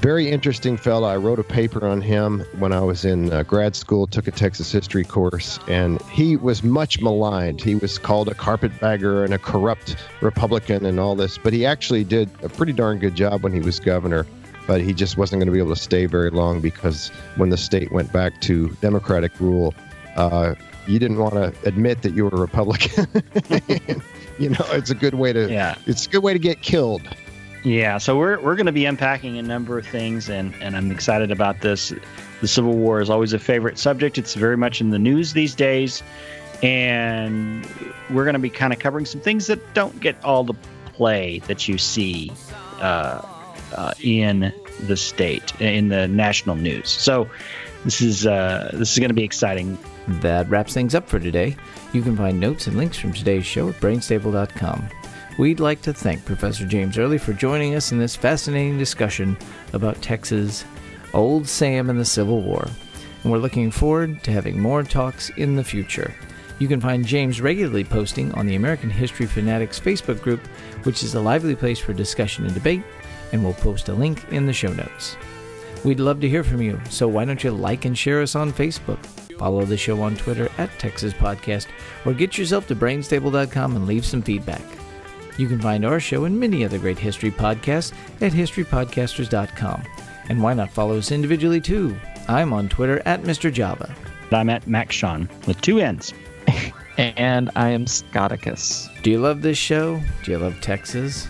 [0.00, 1.08] very interesting fellow.
[1.08, 4.30] I wrote a paper on him when I was in uh, grad school, took a
[4.30, 7.60] Texas history course, and he was much maligned.
[7.60, 12.04] He was called a carpetbagger and a corrupt Republican and all this, but he actually
[12.04, 14.26] did a pretty darn good job when he was governor.
[14.66, 17.56] But he just wasn't going to be able to stay very long because when the
[17.56, 19.74] state went back to Democratic rule,
[20.16, 20.54] uh,
[20.86, 23.06] you didn't want to admit that you were a Republican.
[24.38, 27.02] you know, it's a good way to yeah it's a good way to get killed.
[27.68, 30.90] Yeah, so we're we're going to be unpacking a number of things, and and I'm
[30.90, 31.92] excited about this.
[32.40, 34.16] The Civil War is always a favorite subject.
[34.16, 36.02] It's very much in the news these days,
[36.62, 37.68] and
[38.08, 40.54] we're going to be kind of covering some things that don't get all the
[40.94, 42.32] play that you see
[42.80, 43.20] uh,
[43.76, 44.50] uh, in
[44.86, 46.88] the state in the national news.
[46.88, 47.28] So
[47.84, 49.76] this is uh, this is going to be exciting.
[50.22, 51.54] That wraps things up for today.
[51.92, 54.88] You can find notes and links from today's show at brainstable.com.
[55.38, 59.38] We'd like to thank Professor James Early for joining us in this fascinating discussion
[59.72, 60.64] about Texas,
[61.14, 62.66] Old Sam, and the Civil War.
[63.22, 66.12] And we're looking forward to having more talks in the future.
[66.58, 70.44] You can find James regularly posting on the American History Fanatics Facebook group,
[70.82, 72.82] which is a lively place for discussion and debate,
[73.30, 75.16] and we'll post a link in the show notes.
[75.84, 78.52] We'd love to hear from you, so why don't you like and share us on
[78.52, 78.98] Facebook?
[79.38, 81.68] Follow the show on Twitter at Texas Podcast,
[82.04, 84.62] or get yourself to brainstable.com and leave some feedback.
[85.38, 89.82] You can find our show and many other great history podcasts at historypodcasters.com.
[90.28, 91.96] And why not follow us individually too?
[92.28, 93.50] I'm on Twitter at Mr.
[93.50, 93.94] Java.
[94.30, 96.12] I'm at Max Sean with two N's.
[96.98, 98.90] and I am Scoticus.
[99.02, 100.02] Do you love this show?
[100.24, 101.28] Do you love Texas?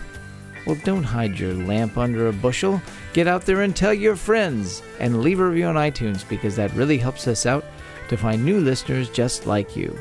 [0.65, 2.81] Well, don't hide your lamp under a bushel.
[3.13, 6.73] Get out there and tell your friends and leave a review on iTunes because that
[6.73, 7.63] really helps us out
[8.09, 9.97] to find new listeners just like you.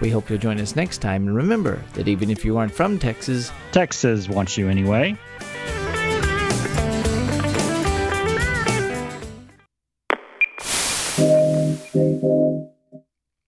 [0.00, 2.98] We hope you'll join us next time and remember that even if you aren't from
[2.98, 5.16] Texas, Texas wants you anyway.